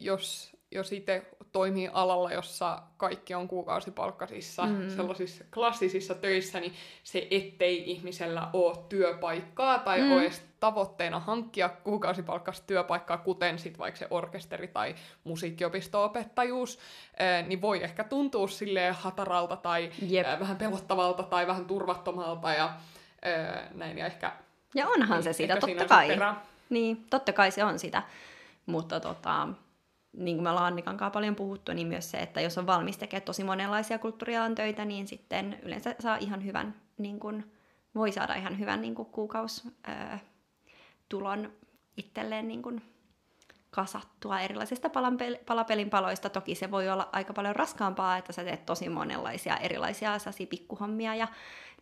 jos, 0.00 0.56
jos 0.70 0.92
itse 0.92 1.26
toimii 1.52 1.88
alalla, 1.92 2.32
jossa 2.32 2.82
kaikki 2.96 3.34
on 3.34 3.48
kuukausipalkkaisissa 3.48 4.66
mm. 4.66 4.90
sellaisissa 4.90 5.44
klassisissa 5.54 6.14
töissä, 6.14 6.60
niin 6.60 6.72
se, 7.02 7.28
ettei 7.30 7.90
ihmisellä 7.90 8.48
ole 8.52 8.76
työpaikkaa 8.88 9.78
tai 9.78 10.00
mm. 10.00 10.12
ole 10.12 10.30
tavoitteena 10.66 11.20
hankkia 11.20 11.68
kuukausipalkkaista 11.68 12.66
työpaikkaa, 12.66 13.18
kuten 13.18 13.58
sit 13.58 13.78
vaikka 13.78 13.98
se 13.98 14.06
orkesteri 14.10 14.68
tai 14.68 14.94
musiikkiopisto-opettajuus, 15.24 16.78
niin 17.46 17.60
voi 17.60 17.84
ehkä 17.84 18.04
tuntua 18.04 18.48
silleen 18.48 18.94
hataralta 18.94 19.56
tai 19.56 19.90
Jep. 20.02 20.26
vähän 20.40 20.56
pelottavalta 20.56 21.22
tai 21.22 21.46
vähän 21.46 21.64
turvattomalta 21.64 22.52
ja 22.52 22.74
näin. 23.74 23.98
Ja, 23.98 24.06
ehkä, 24.06 24.32
ja 24.74 24.88
onhan 24.88 25.22
se 25.22 25.32
sitä, 25.32 25.56
totta 25.56 25.84
kai. 25.84 26.08
Niin, 26.70 27.06
totta 27.10 27.32
kai 27.32 27.50
se 27.50 27.64
on 27.64 27.78
sitä. 27.78 28.02
Mutta 28.66 29.00
tota, 29.00 29.48
niin 30.12 30.36
kuin 30.36 30.44
me 30.44 30.50
ollaan 30.50 30.66
Annikan 30.66 30.96
kanssa 30.96 31.14
paljon 31.14 31.36
puhuttu, 31.36 31.72
niin 31.72 31.86
myös 31.86 32.10
se, 32.10 32.18
että 32.18 32.40
jos 32.40 32.58
on 32.58 32.66
valmis 32.66 32.98
tekemään 32.98 33.24
tosi 33.24 33.44
monenlaisia 33.44 33.98
kulttuurialan 33.98 34.54
töitä, 34.54 34.84
niin 34.84 35.08
sitten 35.08 35.58
yleensä 35.62 35.94
saa 36.00 36.16
ihan 36.16 36.44
hyvän, 36.44 36.74
niin 36.98 37.20
kuin, 37.20 37.52
voi 37.94 38.12
saada 38.12 38.34
ihan 38.34 38.58
hyvän 38.58 38.80
niin 38.80 38.94
kuin 38.94 39.08
kuukausitulon 41.10 41.52
itselleen 41.96 42.48
niin 42.48 42.62
kuin, 42.62 42.82
kasattua 43.70 44.40
erilaisista 44.40 44.90
palapelin 45.46 45.90
paloista. 45.90 46.30
Toki 46.30 46.54
se 46.54 46.70
voi 46.70 46.88
olla 46.88 47.08
aika 47.12 47.32
paljon 47.32 47.56
raskaampaa, 47.56 48.16
että 48.16 48.32
sä 48.32 48.44
teet 48.44 48.66
tosi 48.66 48.88
monenlaisia 48.88 49.56
erilaisia 49.56 50.18
sasi 50.18 50.46
pikkuhommia 50.46 51.14
ja 51.14 51.28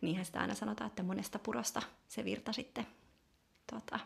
niinhän 0.01 0.25
sitä 0.25 0.39
aina 0.39 0.53
sanotaan, 0.53 0.87
että 0.87 1.03
monesta 1.03 1.39
purosta 1.39 1.81
se 2.07 2.25
virta 2.25 2.53
sitten 2.53 2.87
tota, 3.71 3.99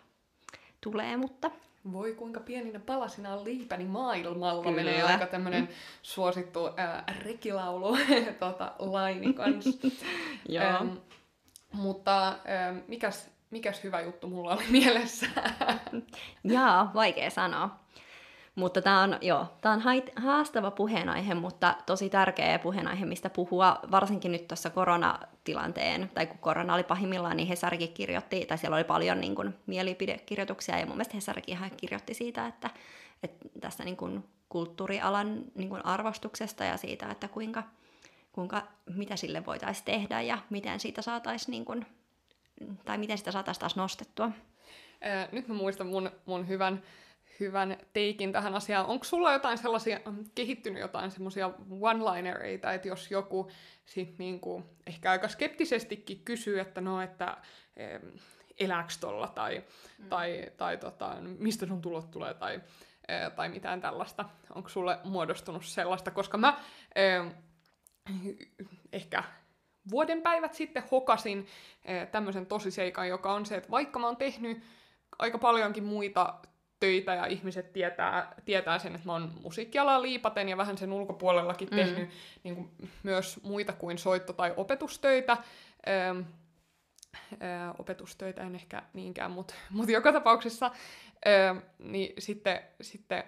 tulee, 0.82 1.17
mutta 1.17 1.51
Voi 1.91 2.13
kuinka 2.13 2.39
pieninä 2.39 2.79
palasina 2.79 3.34
on 3.34 3.43
liipäni 3.43 3.86
maailmalla. 3.86 4.63
Kyllä. 4.63 4.75
Menee 4.75 5.03
aika 5.03 5.25
tämmönen 5.25 5.69
suosittu 6.01 6.60
ää, 6.77 7.03
rekilaulu 7.23 7.97
tota, 8.39 8.75
laini 8.79 9.34
kanssa. 9.34 9.88
Joo. 10.49 10.65
Ähm, 10.65 10.97
mutta 11.71 12.36
mikäs, 12.88 13.29
mikäs 13.51 13.83
hyvä 13.83 14.01
juttu 14.01 14.27
mulla 14.27 14.53
oli 14.53 14.65
mielessä? 14.79 15.27
Jaa, 16.43 16.91
vaikea 16.93 17.29
sanoa. 17.29 17.79
Mutta 18.55 18.81
tämä 18.81 19.01
on, 19.01 19.17
joo, 19.21 19.45
tää 19.62 19.71
on 19.71 19.83
haastava 20.15 20.71
puheenaihe, 20.71 21.33
mutta 21.33 21.75
tosi 21.85 22.09
tärkeä 22.09 22.59
puheenaihe, 22.59 23.05
mistä 23.05 23.29
puhua, 23.29 23.79
varsinkin 23.91 24.31
nyt 24.31 24.47
tuossa 24.47 24.69
koronatilanteen, 24.69 26.12
tai 26.13 26.27
kun 26.27 26.38
korona 26.38 26.73
oli 26.73 26.83
pahimmillaan, 26.83 27.38
niin 27.38 27.47
Hesarikin 27.47 27.93
kirjoitti, 27.93 28.45
tai 28.45 28.57
siellä 28.57 28.75
oli 28.75 28.83
paljon 28.83 29.21
niin 29.21 29.35
kuin, 29.35 29.55
mielipidekirjoituksia, 29.65 30.79
ja 30.79 30.85
mun 30.85 30.95
mielestä 30.95 31.17
Hesarikin 31.17 31.55
ihan 31.55 31.71
kirjoitti 31.77 32.13
siitä, 32.13 32.47
että, 32.47 32.69
että 33.23 33.45
tästä 33.62 33.83
niin 33.83 33.97
kuin, 33.97 34.23
kulttuurialan 34.49 35.43
niin 35.55 35.69
kuin, 35.69 35.85
arvostuksesta 35.85 36.63
ja 36.63 36.77
siitä, 36.77 37.12
että 37.12 37.27
kuinka, 37.27 37.63
kuinka, 38.31 38.67
mitä 38.95 39.15
sille 39.15 39.45
voitaisiin 39.45 39.85
tehdä 39.85 40.21
ja 40.21 40.38
miten 40.49 40.79
siitä 40.79 41.01
saataisiin 41.01 41.51
niin 41.51 41.85
tai 42.86 42.98
miten 42.98 43.17
sitä 43.17 43.32
saataisiin 43.32 43.60
taas 43.60 43.76
nostettua. 43.76 44.32
Nyt 45.32 45.48
mä 45.48 45.54
muistan 45.54 45.88
mun, 45.88 46.12
mun 46.26 46.48
hyvän, 46.48 46.84
hyvän 47.39 47.78
teikin 47.93 48.32
tähän 48.32 48.56
asiaan. 48.56 48.86
Onko 48.86 49.04
sulla 49.04 49.34
jotain 49.34 49.58
sellaisia, 49.58 50.00
ähm, 50.08 50.19
kehittynyt 50.36 50.82
jotain 50.82 51.12
semmoisia 51.12 51.48
one-linereita, 51.69 52.74
että 52.74 52.88
jos 52.88 53.12
joku 53.12 53.52
sit 53.86 54.17
niinku, 54.17 54.63
ehkä 54.88 55.12
aika 55.12 55.28
skeptisestikin 55.28 56.22
kysyy, 56.26 56.60
että 56.60 56.82
no, 56.82 57.02
että 57.02 57.38
elääks 58.60 58.98
tolla 58.98 59.28
tai, 59.28 59.63
mm. 59.98 60.10
tai, 60.10 60.52
tai 60.58 60.78
tota, 60.78 61.15
mistä 61.22 61.67
sun 61.67 61.82
tulot 61.82 62.12
tulee 62.12 62.34
tai, 62.34 62.62
tai 63.36 63.50
mitään 63.50 63.82
tällaista. 63.82 64.26
Onko 64.56 64.69
sulle 64.69 65.00
muodostunut 65.04 65.65
sellaista, 65.65 66.12
koska 66.12 66.38
mä 66.38 66.60
ehkä 68.93 69.24
vuoden 69.91 70.21
päivät 70.21 70.54
sitten 70.54 70.84
hokasin 70.91 71.47
eh, 71.86 72.08
tämmöisen 72.08 72.45
tosiseikan, 72.45 73.08
joka 73.08 73.34
on 73.34 73.45
se, 73.45 73.56
että 73.56 73.71
vaikka 73.71 73.99
mä 73.99 74.06
oon 74.06 74.17
tehnyt 74.17 74.63
aika 75.19 75.38
paljonkin 75.38 75.84
muita 75.84 76.39
töitä 76.80 77.15
ja 77.15 77.25
ihmiset 77.25 77.73
tietää, 77.73 78.36
tietää 78.45 78.80
sen, 78.80 78.95
että 78.95 79.08
mä 79.08 79.13
oon 79.13 79.32
musiikkialaa 79.41 80.02
liipaten 80.02 80.49
ja 80.49 80.58
vähän 80.58 80.78
sen 80.78 80.93
ulkopuolellakin 80.93 81.67
mm. 81.71 81.75
tehnyt 81.75 82.10
niin 82.43 82.56
kuin 82.56 82.71
myös 83.04 83.43
muita 83.43 83.73
kuin 83.73 83.97
soitto- 83.97 84.34
tai 84.34 84.54
opetustöitä. 84.58 85.38
Ö, 85.88 86.23
ö, 87.34 87.36
opetustöitä 87.80 88.41
en 88.41 88.56
ehkä 88.56 88.84
niinkään, 88.93 89.32
mutta 89.32 89.54
mut 89.69 89.89
joka 89.89 90.13
tapauksessa 90.13 90.71
ö, 91.28 91.62
niin 91.80 92.13
sitten, 92.19 92.62
sitten 92.82 93.23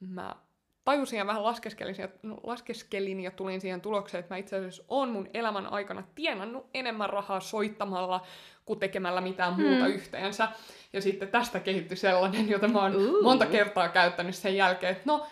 mä 0.00 0.36
tajusin 0.84 1.18
ja 1.18 1.26
vähän 1.26 1.44
laskeskelin, 1.44 1.96
ja, 1.98 2.08
no, 2.22 2.40
laskeskelin 2.42 3.20
ja 3.20 3.30
tulin 3.30 3.60
siihen 3.60 3.80
tulokseen, 3.80 4.20
että 4.20 4.34
mä 4.34 4.38
itse 4.38 4.56
asiassa 4.56 4.84
oon 4.88 5.08
mun 5.08 5.28
elämän 5.34 5.66
aikana 5.66 6.02
tienannut 6.14 6.66
enemmän 6.74 7.10
rahaa 7.10 7.40
soittamalla 7.40 8.26
kuin 8.64 8.80
tekemällä 8.80 9.20
mitään 9.20 9.56
hmm. 9.56 9.66
muuta 9.66 9.86
yhteensä. 9.86 10.48
Ja 10.92 11.00
sitten 11.00 11.28
tästä 11.28 11.60
kehittyi 11.60 11.96
sellainen, 11.96 12.48
jota 12.48 12.68
mä 12.68 12.82
oon 12.82 12.96
uh. 12.96 13.22
monta 13.22 13.46
kertaa 13.46 13.88
käyttänyt 13.88 14.34
sen 14.34 14.56
jälkeen, 14.56 14.92
että 14.92 15.02
no, 15.06 15.26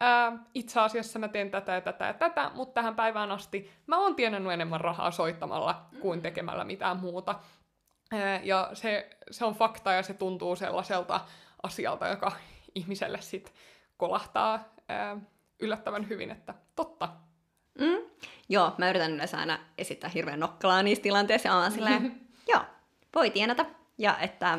ää, 0.00 0.32
itse 0.54 0.80
asiassa 0.80 1.18
mä 1.18 1.28
teen 1.28 1.50
tätä 1.50 1.72
ja 1.72 1.80
tätä 1.80 2.04
ja 2.04 2.14
tätä, 2.14 2.50
mutta 2.54 2.74
tähän 2.74 2.96
päivään 2.96 3.32
asti 3.32 3.70
mä 3.86 3.98
oon 3.98 4.14
tienannut 4.14 4.52
enemmän 4.52 4.80
rahaa 4.80 5.10
soittamalla 5.10 5.86
kuin 6.00 6.22
tekemällä 6.22 6.64
mitään 6.64 6.96
muuta. 6.96 7.34
Ää, 8.12 8.40
ja 8.42 8.70
se, 8.74 9.10
se 9.30 9.44
on 9.44 9.54
fakta 9.54 9.92
ja 9.92 10.02
se 10.02 10.14
tuntuu 10.14 10.56
sellaiselta 10.56 11.20
asialta, 11.62 12.08
joka 12.08 12.32
ihmiselle 12.74 13.20
sitten 13.20 13.54
kolahtaa 13.96 14.77
ää, 14.88 15.16
yllättävän 15.60 16.08
hyvin, 16.08 16.30
että 16.30 16.54
totta. 16.76 17.08
Mm. 17.78 17.98
Joo, 18.48 18.74
mä 18.78 18.90
yritän 18.90 19.12
yleensä 19.12 19.38
aina 19.38 19.58
esittää 19.78 20.10
hirveän 20.10 20.40
nokkalaa 20.40 20.82
niissä 20.82 21.02
tilanteissa, 21.02 21.48
ja 21.48 21.56
olen 21.56 21.72
silleen, 21.72 22.20
joo, 22.52 22.60
voi 23.14 23.30
tienata, 23.30 23.66
ja 23.98 24.18
että, 24.18 24.58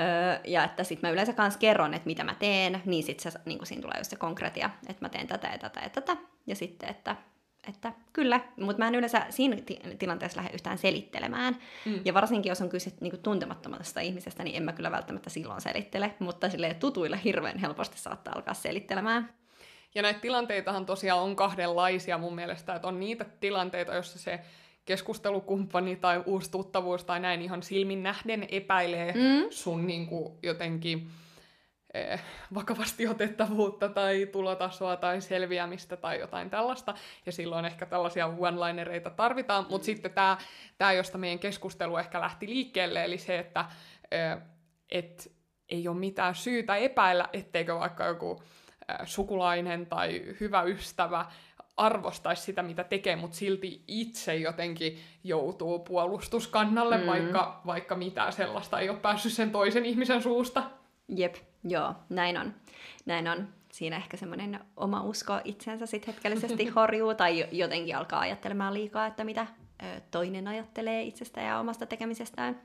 öö, 0.00 0.40
ja 0.44 0.64
että 0.64 0.84
sit 0.84 1.02
mä 1.02 1.10
yleensä 1.10 1.32
kanssa 1.32 1.60
kerron, 1.60 1.94
että 1.94 2.06
mitä 2.06 2.24
mä 2.24 2.34
teen, 2.34 2.82
niin 2.84 3.04
sit 3.04 3.20
se, 3.20 3.32
niin 3.44 3.66
siinä 3.66 3.82
tulee 3.82 3.98
just 3.98 4.10
se 4.10 4.16
konkretia, 4.16 4.70
että 4.86 5.04
mä 5.04 5.08
teen 5.08 5.26
tätä 5.26 5.48
ja 5.48 5.58
tätä 5.58 5.80
ja 5.80 5.90
tätä, 5.90 6.16
ja 6.46 6.56
sitten, 6.56 6.88
että 6.88 7.16
että 7.68 7.92
kyllä, 8.12 8.40
mutta 8.60 8.78
mä 8.78 8.88
en 8.88 8.94
yleensä 8.94 9.26
siinä 9.30 9.56
ti- 9.56 9.80
tilanteessa 9.98 10.36
lähde 10.36 10.54
yhtään 10.54 10.78
selittelemään. 10.78 11.56
Mm. 11.84 12.00
Ja 12.04 12.14
varsinkin, 12.14 12.50
jos 12.50 12.60
on 12.60 12.68
kyse 12.68 12.92
niin 13.00 13.18
tuntemattomasta 13.18 14.00
ihmisestä, 14.00 14.44
niin 14.44 14.56
en 14.56 14.62
mä 14.62 14.72
kyllä 14.72 14.90
välttämättä 14.90 15.30
silloin 15.30 15.60
selittele, 15.60 16.14
mutta 16.18 16.50
sille 16.50 16.74
tutuille 16.74 17.20
hirveän 17.24 17.58
helposti 17.58 17.98
saattaa 17.98 18.34
alkaa 18.36 18.54
selittelemään. 18.54 19.34
Ja 19.94 20.02
näitä 20.02 20.20
tilanteitahan 20.20 20.86
tosiaan 20.86 21.20
on 21.20 21.36
kahdenlaisia 21.36 22.18
mun 22.18 22.34
mielestä, 22.34 22.74
että 22.74 22.88
on 22.88 23.00
niitä 23.00 23.24
tilanteita, 23.40 23.94
joissa 23.94 24.18
se 24.18 24.40
keskustelukumppani 24.84 25.96
tai 25.96 26.22
uusi 26.26 26.50
tuttavuus 26.50 27.04
tai 27.04 27.20
näin 27.20 27.42
ihan 27.42 27.62
silmin 27.62 28.02
nähden 28.02 28.46
epäilee 28.50 29.12
mm. 29.12 29.46
sun 29.50 29.86
niin 29.86 30.06
kuin, 30.06 30.38
jotenkin 30.42 31.10
eh, 31.94 32.20
vakavasti 32.54 33.06
otettavuutta 33.08 33.88
tai 33.88 34.26
tulotasoa 34.32 34.96
tai 34.96 35.20
selviämistä 35.20 35.96
tai 35.96 36.20
jotain 36.20 36.50
tällaista. 36.50 36.94
Ja 37.26 37.32
silloin 37.32 37.64
ehkä 37.64 37.86
tällaisia 37.86 38.26
one-linereita 38.26 39.10
tarvitaan. 39.10 39.66
Mutta 39.70 39.84
sitten 39.84 40.10
tämä, 40.10 40.38
tää, 40.78 40.92
josta 40.92 41.18
meidän 41.18 41.38
keskustelu 41.38 41.96
ehkä 41.96 42.20
lähti 42.20 42.48
liikkeelle, 42.48 43.04
eli 43.04 43.18
se, 43.18 43.38
että 43.38 43.64
eh, 44.10 44.36
et 44.90 45.32
ei 45.68 45.88
ole 45.88 45.96
mitään 45.96 46.34
syytä 46.34 46.76
epäillä, 46.76 47.28
etteikö 47.32 47.74
vaikka 47.74 48.06
joku 48.06 48.42
sukulainen 49.04 49.86
tai 49.86 50.22
hyvä 50.40 50.62
ystävä 50.62 51.26
arvostaisi 51.76 52.42
sitä, 52.42 52.62
mitä 52.62 52.84
tekee, 52.84 53.16
mutta 53.16 53.36
silti 53.36 53.84
itse 53.88 54.36
jotenkin 54.36 54.98
joutuu 55.24 55.78
puolustuskannalle, 55.78 56.98
mm. 56.98 57.06
vaikka, 57.06 57.60
vaikka 57.66 57.94
mitään 57.94 58.32
sellaista 58.32 58.80
ei 58.80 58.88
ole 58.88 58.98
päässyt 58.98 59.32
sen 59.32 59.50
toisen 59.50 59.86
ihmisen 59.86 60.22
suusta. 60.22 60.62
Jep, 61.08 61.34
joo, 61.64 61.94
näin 62.08 62.38
on. 62.38 62.54
Näin 63.06 63.28
on. 63.28 63.48
Siinä 63.72 63.96
ehkä 63.96 64.16
semmoinen 64.16 64.60
oma 64.76 65.02
usko 65.02 65.40
itsensä 65.44 65.86
sitten 65.86 66.14
hetkellisesti 66.14 66.66
horjuu 66.76 67.14
tai 67.14 67.46
jotenkin 67.52 67.96
alkaa 67.96 68.20
ajattelemaan 68.20 68.74
liikaa, 68.74 69.06
että 69.06 69.24
mitä 69.24 69.46
toinen 70.10 70.48
ajattelee 70.48 71.02
itsestä 71.02 71.40
ja 71.40 71.58
omasta 71.58 71.86
tekemisestään. 71.86 72.60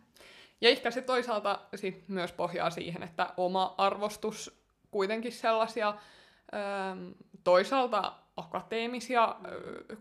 Ja 0.62 0.69
ehkä 0.69 0.91
se 0.91 1.01
toisaalta 1.01 1.60
sit 1.75 2.08
myös 2.08 2.32
pohjaa 2.32 2.69
siihen, 2.69 3.03
että 3.03 3.34
oma 3.38 3.75
arvostus 3.77 4.59
kuitenkin 4.91 5.32
sellaisia 5.32 5.88
ähm, 6.54 7.08
toisaalta 7.43 8.13
akateemisia 8.38 9.36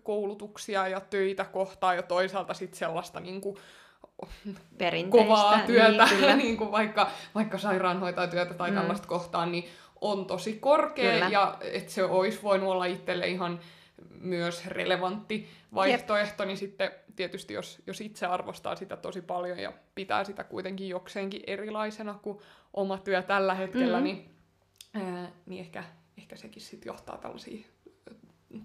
koulutuksia 0.03 0.89
ja 0.89 1.01
töitä 1.01 1.45
kohtaa 1.45 1.95
ja 1.95 2.03
toisaalta 2.03 2.55
sitten 2.55 2.79
sellaista 2.79 3.21
niin 3.21 3.41
kuin, 3.41 3.57
kovaa 5.11 5.59
työtä, 5.67 6.05
niin, 6.21 6.39
niin 6.39 6.57
kuin 6.57 6.73
vaikka, 6.73 7.11
vaikka 7.35 7.59
sairaanhoitajatyötä 7.59 8.55
tai 8.55 8.71
mm. 8.71 8.77
tällaista 8.77 9.09
kohtaan, 9.09 9.53
niin 9.53 9.65
on 10.01 10.27
tosi 10.27 10.53
korkea 10.61 11.13
kyllä. 11.13 11.29
ja 11.29 11.59
että 11.61 11.93
se 11.93 12.05
olisi 12.05 12.43
voinut 12.43 12.69
olla 12.69 12.85
itselle 12.85 13.27
ihan 13.27 13.61
myös 14.21 14.67
relevantti 14.67 15.49
vaihtoehto, 15.75 16.43
Jep. 16.43 16.49
niin 16.49 16.57
sitten 16.57 16.91
tietysti 17.17 17.55
jos, 17.55 17.83
jos 17.87 18.01
itse 18.01 18.27
arvostaa 18.27 18.77
sitä 18.77 18.97
tosi 18.97 19.23
paljon 19.23 19.59
ja 19.59 19.73
pitää 19.95 20.25
sitä 20.25 20.45
kuitenkin 20.45 20.89
jokseenkin 20.89 21.43
erilaisena 21.47 22.19
kuin 22.23 22.39
oma 22.75 22.99
työ 22.99 23.23
tällä 23.23 23.55
hetkellä, 23.55 23.99
mm. 23.99 24.05
niin 24.05 24.38
ää, 24.95 25.31
niin 25.47 25.61
ehkä, 25.61 25.85
ehkä 26.19 26.37
sekin 26.37 26.63
sitten 26.63 26.91
johtaa 26.91 27.19
tällaisiin 27.19 27.67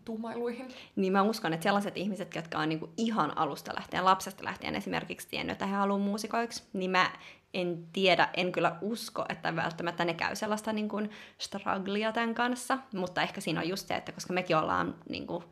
tuumailuihin. 0.05 0.67
Niin 0.95 1.13
mä 1.13 1.21
uskon, 1.21 1.53
että 1.53 1.63
sellaiset 1.63 1.97
ihmiset, 1.97 2.35
jotka 2.35 2.59
on 2.59 2.69
niinku 2.69 2.89
ihan 2.97 3.37
alusta 3.37 3.75
lähtien, 3.75 4.05
lapsesta 4.05 4.43
lähtien 4.43 4.75
esimerkiksi 4.75 5.27
tiennyt, 5.27 5.51
että 5.51 5.65
he 5.65 5.75
haluaa 5.75 5.99
muusikoiksi, 5.99 6.63
niin 6.73 6.91
mä 6.91 7.11
en 7.53 7.87
tiedä, 7.93 8.29
en 8.33 8.51
kyllä 8.51 8.75
usko, 8.81 9.25
että 9.29 9.55
välttämättä 9.55 10.05
ne 10.05 10.13
käy 10.13 10.35
sellaista 10.35 10.73
niin 10.73 10.89
kuin 10.89 11.09
strugglea 11.37 12.11
tämän 12.11 12.35
kanssa, 12.35 12.77
mutta 12.93 13.21
ehkä 13.21 13.41
siinä 13.41 13.59
on 13.59 13.69
just 13.69 13.87
se, 13.87 13.95
että 13.95 14.11
koska 14.11 14.33
mekin 14.33 14.57
ollaan 14.57 14.95
niin 15.09 15.27
kuin, 15.27 15.43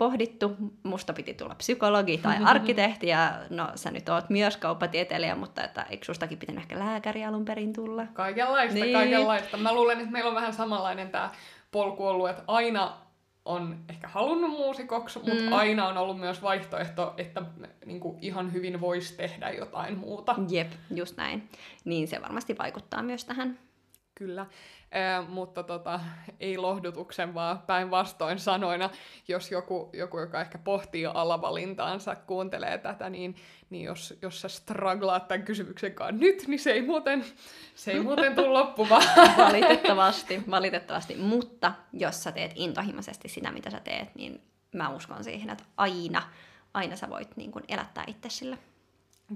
pohdittu, 0.00 0.56
musta 0.82 1.12
piti 1.12 1.34
tulla 1.34 1.54
psykologi 1.54 2.18
tai 2.18 2.36
arkkitehti, 2.52 3.06
ja 3.06 3.38
no 3.50 3.68
sä 3.74 3.90
nyt 3.90 4.08
oot 4.08 4.30
myös 4.30 4.56
kauppatieteilijä, 4.56 5.34
mutta 5.34 5.64
että 5.64 5.82
eikö 5.90 6.04
sustakin 6.04 6.38
pitänyt 6.38 6.62
ehkä 6.62 6.78
lääkäri 6.78 7.24
alun 7.24 7.44
perin 7.44 7.72
tulla? 7.72 8.06
Kaikenlaista, 8.12 8.78
niin. 8.78 8.92
kaikenlaista. 8.92 9.56
Mä 9.56 9.74
luulen, 9.74 9.98
että 9.98 10.12
meillä 10.12 10.28
on 10.28 10.34
vähän 10.34 10.52
samanlainen 10.52 11.10
tämä 11.10 11.30
polku 11.70 12.06
ollut, 12.06 12.30
että 12.30 12.42
aina 12.46 12.96
on 13.44 13.76
ehkä 13.88 14.08
halunnut 14.08 14.50
muusikoksi, 14.50 15.18
mutta 15.18 15.44
mm. 15.44 15.52
aina 15.52 15.88
on 15.88 15.96
ollut 15.96 16.18
myös 16.18 16.42
vaihtoehto, 16.42 17.14
että 17.16 17.42
niin 17.86 18.00
kuin 18.00 18.18
ihan 18.20 18.52
hyvin 18.52 18.80
voisi 18.80 19.16
tehdä 19.16 19.50
jotain 19.50 19.98
muuta. 19.98 20.34
Jep, 20.48 20.72
just 20.94 21.16
näin. 21.16 21.48
Niin 21.84 22.08
se 22.08 22.22
varmasti 22.22 22.58
vaikuttaa 22.58 23.02
myös 23.02 23.24
tähän. 23.24 23.58
Kyllä, 24.14 24.46
mutta 25.28 25.62
tota, 25.62 26.00
ei 26.40 26.58
lohdutuksen, 26.58 27.34
vaan 27.34 27.58
päinvastoin 27.58 28.38
sanoina, 28.38 28.90
jos 29.28 29.50
joku, 29.50 29.90
joku, 29.92 30.18
joka 30.18 30.40
ehkä 30.40 30.58
pohtii 30.58 31.06
alavalintaansa, 31.06 32.16
kuuntelee 32.16 32.78
tätä, 32.78 33.10
niin, 33.10 33.36
niin 33.70 33.84
jos, 33.84 34.18
jos 34.22 34.40
sä 34.40 34.48
struglaat 34.48 35.28
tämän 35.28 35.44
kysymyksen 35.44 35.94
kanssa 35.94 36.16
nyt, 36.20 36.44
niin 36.46 36.60
se 36.60 36.70
ei 36.70 36.82
muuten, 36.82 37.24
se 37.74 37.92
ei 37.92 38.00
muuten 38.00 38.34
tule 38.34 38.48
loppumaan. 38.48 39.02
valitettavasti, 39.38 40.42
valitettavasti. 40.50 41.16
Mutta 41.16 41.72
jos 41.92 42.22
sä 42.22 42.32
teet 42.32 42.52
intohimoisesti 42.54 43.28
sitä, 43.28 43.52
mitä 43.52 43.70
sä 43.70 43.80
teet, 43.80 44.14
niin 44.14 44.42
mä 44.72 44.88
uskon 44.88 45.24
siihen, 45.24 45.50
että 45.50 45.64
aina, 45.76 46.22
aina 46.74 46.96
sä 46.96 47.10
voit 47.10 47.36
niin 47.36 47.52
kun 47.52 47.64
elättää 47.68 48.04
itse 48.06 48.28
sillä. 48.28 48.56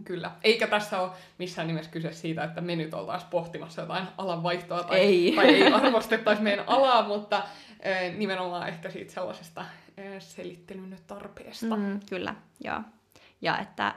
Kyllä. 0.04 0.30
Eikä 0.42 0.66
tässä 0.66 1.00
ole 1.00 1.10
missään 1.38 1.68
nimessä 1.68 1.90
kyse 1.90 2.12
siitä, 2.12 2.44
että 2.44 2.60
me 2.60 2.76
nyt 2.76 2.94
oltaisiin 2.94 3.30
pohtimassa 3.30 3.82
jotain 3.82 4.06
alan 4.18 4.42
vaihtoa 4.42 4.82
tai 4.82 4.98
ei, 4.98 5.32
tai 5.36 5.46
ei 5.46 5.72
arvostettaisi 5.72 6.42
meidän 6.42 6.68
alaa, 6.68 7.08
mutta 7.08 7.36
äh, 7.36 8.14
nimenomaan 8.16 8.68
ehkä 8.68 8.90
siitä 8.90 9.12
sellaisesta 9.12 9.60
äh, 9.60 9.66
selittelyn 10.18 10.96
tarpeesta. 11.06 11.76
Mm, 11.76 12.00
kyllä, 12.08 12.34
joo. 12.64 12.80
Ja 13.42 13.58
että 13.58 13.94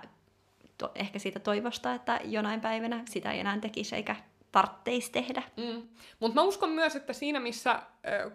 to, 0.77 0.91
ehkä 0.95 1.19
siitä 1.19 1.39
toivosta, 1.39 1.93
että 1.93 2.19
jonain 2.23 2.61
päivänä 2.61 3.03
sitä 3.09 3.31
ei 3.31 3.39
enää 3.39 3.59
tekisi 3.59 3.95
eikä 3.95 4.15
tartteisi 4.51 5.11
tehdä. 5.11 5.43
Mm. 5.57 5.87
Mutta 6.19 6.35
mä 6.35 6.41
uskon 6.41 6.69
myös, 6.69 6.95
että 6.95 7.13
siinä 7.13 7.39
missä 7.39 7.71
äh, 7.71 7.83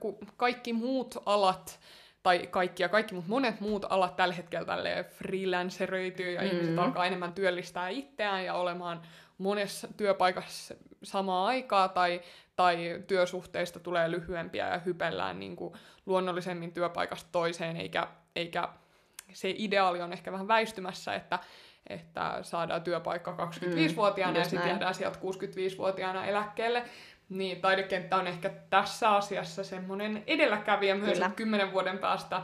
kun 0.01 0.19
kaikki 0.37 0.73
muut 0.73 1.15
alat 1.27 1.81
tai 2.23 2.47
kaikki 2.47 2.83
ja 2.83 2.89
kaikki, 2.89 3.15
mutta 3.15 3.31
monet 3.31 3.61
muut 3.61 3.85
alat 3.89 4.17
tällä 4.17 4.35
hetkellä 4.35 4.67
tälleen 4.67 5.05
freelanceröityy 5.05 6.33
ja 6.33 6.41
mm. 6.41 6.47
ihmiset 6.47 6.79
alkaa 6.79 7.07
enemmän 7.07 7.33
työllistää 7.33 7.89
itseään 7.89 8.45
ja 8.45 8.55
olemaan 8.55 9.03
monessa 9.39 9.89
työpaikassa 9.97 10.75
samaa 11.03 11.47
aikaa 11.47 11.89
tai, 11.89 12.21
tai 12.57 13.03
työsuhteista 13.07 13.81
tulee 13.81 14.11
lyhyempiä 14.11 14.69
ja 14.69 14.79
hypellään 14.79 15.39
niin 15.39 15.57
kuin 15.57 15.75
luonnollisemmin 16.07 16.73
työpaikasta 16.73 17.29
toiseen, 17.33 17.77
eikä, 17.77 18.09
eikä 18.37 18.69
se 19.33 19.55
ideaali 19.57 20.03
on 20.03 20.13
ehkä 20.13 20.33
vähän 20.33 20.49
väistymässä, 20.49 21.15
että, 21.15 21.39
että 21.87 22.39
saadaan 22.43 22.83
työpaikka 22.83 23.37
25-vuotiaana 23.37 24.33
mm, 24.33 24.39
ja 24.39 24.45
sitten 24.45 24.69
jäädään 24.69 24.95
sieltä 24.95 25.19
65-vuotiaana 25.19 26.25
eläkkeelle. 26.25 26.85
Niin, 27.33 27.61
taidekenttä 27.61 28.17
on 28.17 28.27
ehkä 28.27 28.51
tässä 28.71 29.11
asiassa 29.11 29.65
semmoinen 29.65 30.23
edelläkävijä 30.27 30.95
myös, 30.95 31.13
Kyllä. 31.13 31.27
että 31.27 31.37
kymmenen 31.37 31.73
vuoden 31.73 31.99
päästä 31.99 32.43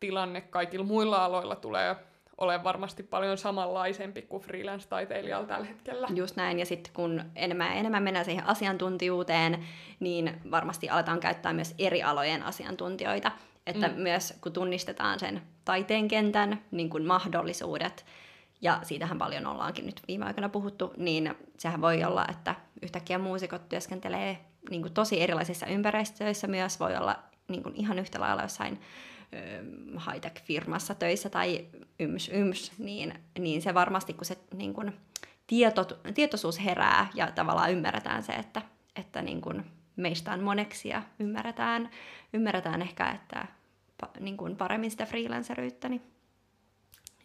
tilanne 0.00 0.40
kaikilla 0.40 0.84
muilla 0.84 1.24
aloilla 1.24 1.56
tulee 1.56 1.96
ole 2.38 2.64
varmasti 2.64 3.02
paljon 3.02 3.38
samanlaisempi 3.38 4.22
kuin 4.22 4.42
freelance-taiteilijalla 4.42 5.46
tällä 5.46 5.66
hetkellä. 5.66 6.08
Just 6.14 6.36
näin, 6.36 6.58
ja 6.58 6.66
sitten 6.66 6.92
kun 6.92 7.22
enemmän 7.36 7.66
ja 7.66 7.74
enemmän 7.74 8.02
mennään 8.02 8.24
siihen 8.24 8.46
asiantuntijuuteen, 8.46 9.64
niin 10.00 10.40
varmasti 10.50 10.88
aletaan 10.88 11.20
käyttää 11.20 11.52
myös 11.52 11.74
eri 11.78 12.02
alojen 12.02 12.42
asiantuntijoita. 12.42 13.32
Että 13.66 13.88
mm. 13.88 13.94
myös 13.94 14.38
kun 14.40 14.52
tunnistetaan 14.52 15.20
sen 15.20 15.42
taiteen 15.64 16.08
kentän 16.08 16.62
niin 16.70 16.90
kuin 16.90 17.06
mahdollisuudet, 17.06 18.04
ja 18.60 18.80
siitähän 18.82 19.18
paljon 19.18 19.46
ollaankin 19.46 19.86
nyt 19.86 20.00
viime 20.08 20.24
aikoina 20.24 20.48
puhuttu, 20.48 20.92
niin 20.96 21.34
sehän 21.58 21.80
voi 21.80 22.04
olla, 22.04 22.26
että 22.30 22.54
yhtäkkiä 22.82 23.18
muusikot 23.18 23.68
työskentelee 23.68 24.38
niin 24.70 24.82
kuin 24.82 24.94
tosi 24.94 25.20
erilaisissa 25.20 25.66
ympäristöissä 25.66 26.46
myös, 26.46 26.80
voi 26.80 26.96
olla 26.96 27.18
niin 27.48 27.62
kuin 27.62 27.76
ihan 27.76 27.98
yhtä 27.98 28.20
lailla 28.20 28.42
jossain 28.42 28.80
high-tech-firmassa 30.06 30.94
töissä 30.94 31.30
tai 31.30 31.66
yms 31.98 32.28
yms, 32.28 32.72
niin, 32.78 33.14
niin 33.38 33.62
se 33.62 33.74
varmasti, 33.74 34.12
kun 34.12 34.24
se 34.24 34.38
niin 34.54 34.74
kuin, 34.74 34.92
tieto, 35.46 35.84
tietoisuus 36.14 36.64
herää 36.64 37.06
ja 37.14 37.32
tavallaan 37.32 37.72
ymmärretään 37.72 38.22
se, 38.22 38.32
että, 38.32 38.62
että 38.96 39.22
niin 39.22 39.40
kuin 39.40 39.64
meistä 39.96 40.32
on 40.32 40.40
moneksi 40.40 40.88
ja 40.88 41.02
ymmärretään, 41.18 41.90
ymmärretään 42.32 42.82
ehkä, 42.82 43.10
että 43.10 43.46
niin 44.20 44.36
kuin 44.36 44.56
paremmin 44.56 44.90
sitä 44.90 45.06
freelanceryyttä, 45.06 45.88
niin, 45.88 46.02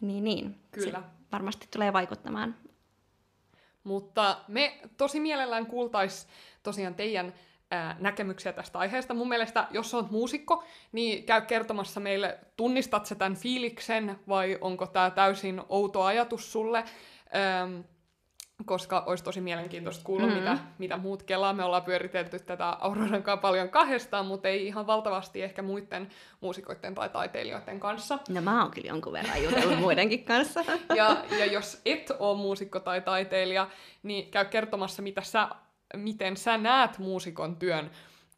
niin, 0.00 0.24
niin 0.24 0.60
Kyllä. 0.70 1.02
Varmasti 1.32 1.68
tulee 1.72 1.92
vaikuttamaan. 1.92 2.54
Mutta 3.84 4.40
me 4.48 4.78
tosi 4.96 5.20
mielellään 5.20 5.66
kuultais 5.66 6.28
tosiaan 6.62 6.94
teidän 6.94 7.34
näkemyksiä 7.98 8.52
tästä 8.52 8.78
aiheesta. 8.78 9.14
Mun 9.14 9.28
mielestä, 9.28 9.66
jos 9.70 9.94
olet 9.94 10.10
muusikko, 10.10 10.64
niin 10.92 11.24
käy 11.24 11.40
kertomassa 11.40 12.00
meille, 12.00 12.38
tunnistat 12.56 13.06
sä 13.06 13.14
tämän 13.14 13.36
fiiliksen 13.36 14.18
vai 14.28 14.58
onko 14.60 14.86
tämä 14.86 15.10
täysin 15.10 15.62
outo 15.68 16.02
ajatus 16.02 16.52
sulle. 16.52 16.84
Koska 18.64 19.02
olisi 19.06 19.24
tosi 19.24 19.40
mielenkiintoista 19.40 20.04
kuulla, 20.04 20.26
mm-hmm. 20.26 20.40
mitä, 20.40 20.58
mitä 20.78 20.96
muut 20.96 21.22
kelaa. 21.22 21.52
Me 21.52 21.64
ollaan 21.64 21.82
pyöritelty 21.82 22.38
tätä 22.38 22.68
Auroran 22.68 23.22
kanssa 23.22 23.36
paljon 23.40 23.68
kahdestaan, 23.68 24.26
mutta 24.26 24.48
ei 24.48 24.66
ihan 24.66 24.86
valtavasti 24.86 25.42
ehkä 25.42 25.62
muiden 25.62 26.08
muusikoiden 26.40 26.94
tai 26.94 27.08
taiteilijoiden 27.08 27.80
kanssa. 27.80 28.18
No 28.28 28.40
mä 28.40 28.62
oon 28.62 28.70
kyllä 28.70 28.88
jonkun 28.88 29.12
verran 29.12 29.42
jutellut 29.42 29.78
muidenkin 29.86 30.24
kanssa. 30.24 30.64
ja, 30.94 31.16
ja 31.38 31.46
jos 31.46 31.80
et 31.84 32.10
ole 32.18 32.38
muusikko 32.38 32.80
tai 32.80 33.00
taiteilija, 33.00 33.68
niin 34.02 34.30
käy 34.30 34.44
kertomassa, 34.44 35.02
mitä 35.02 35.22
sä, 35.22 35.48
miten 35.96 36.36
sä 36.36 36.58
näet 36.58 36.98
muusikon 36.98 37.56
työn 37.56 37.90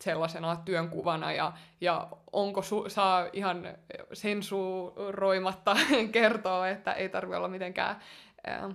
sellaisena 0.02 0.56
työnkuvana 0.56 1.32
ja, 1.32 1.52
ja 1.80 2.08
onko 2.32 2.60
su- 2.60 2.90
saa 2.90 3.26
ihan 3.32 3.68
sensuroimatta 4.12 5.76
kertoa, 6.12 6.68
että 6.68 6.92
ei 6.92 7.08
tarvitse 7.08 7.36
olla 7.36 7.48
mitenkään 7.48 7.96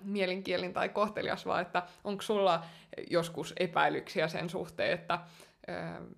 mielenkielin 0.03 0.73
tai 0.73 0.89
kohtelias, 0.89 1.45
vaan 1.45 1.61
että 1.61 1.83
onko 2.03 2.21
sulla 2.21 2.63
joskus 3.09 3.53
epäilyksiä 3.59 4.27
sen 4.27 4.49
suhteen, 4.49 4.91
että 4.91 5.19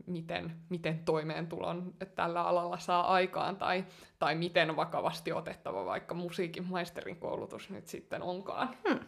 miten, 0.06 0.56
miten 0.70 1.00
toimeentulon 1.00 1.94
tällä 2.16 2.44
alalla 2.44 2.80
saa 2.80 3.14
aikaan, 3.14 3.56
tai, 3.56 3.86
tai 4.20 4.36
miten 4.36 4.76
vakavasti 4.76 5.32
otettava 5.32 5.86
vaikka 5.86 6.16
musiikin 6.16 6.66
maisterin 6.66 7.16
koulutus 7.16 7.70
nyt 7.70 7.88
sitten 7.88 8.24
onkaan. 8.24 8.70
Hmm. 8.90 9.00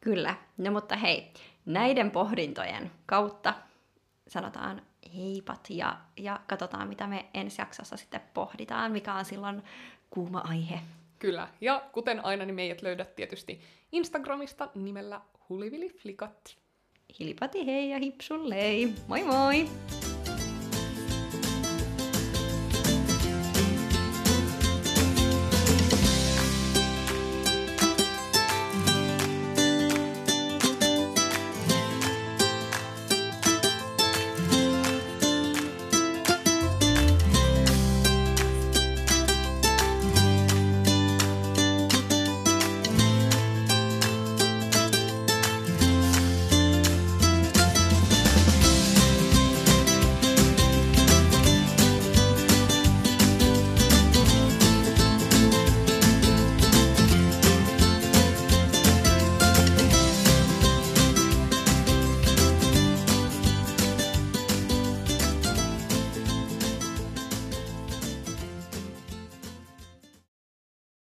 Kyllä, 0.00 0.34
no 0.56 0.70
mutta 0.70 0.96
hei, 0.96 1.32
näiden 1.66 2.10
pohdintojen 2.10 2.90
kautta 3.06 3.54
sanotaan 4.28 4.82
heipat 5.16 5.66
ja, 5.70 5.98
ja 6.16 6.40
katsotaan, 6.46 6.88
mitä 6.88 7.06
me 7.06 7.26
ensi 7.34 7.62
jaksossa 7.62 7.96
sitten 7.96 8.20
pohditaan, 8.34 8.92
mikä 8.92 9.14
on 9.14 9.24
silloin 9.24 9.62
kuuma 10.10 10.38
aihe. 10.38 10.80
Kyllä, 11.18 11.48
ja 11.60 11.82
kuten 11.92 12.24
aina, 12.24 12.44
niin 12.44 12.54
meidät 12.54 12.82
löydät 12.82 13.16
tietysti 13.16 13.60
Instagramista 13.92 14.68
nimellä 14.74 15.20
Hulivili 15.48 15.88
Flikat. 15.88 16.56
Hilipati 17.18 17.66
hei 17.66 17.90
ja 17.90 17.98
hipsullei. 17.98 18.92
Moi 19.08 19.22
moi! 19.22 19.68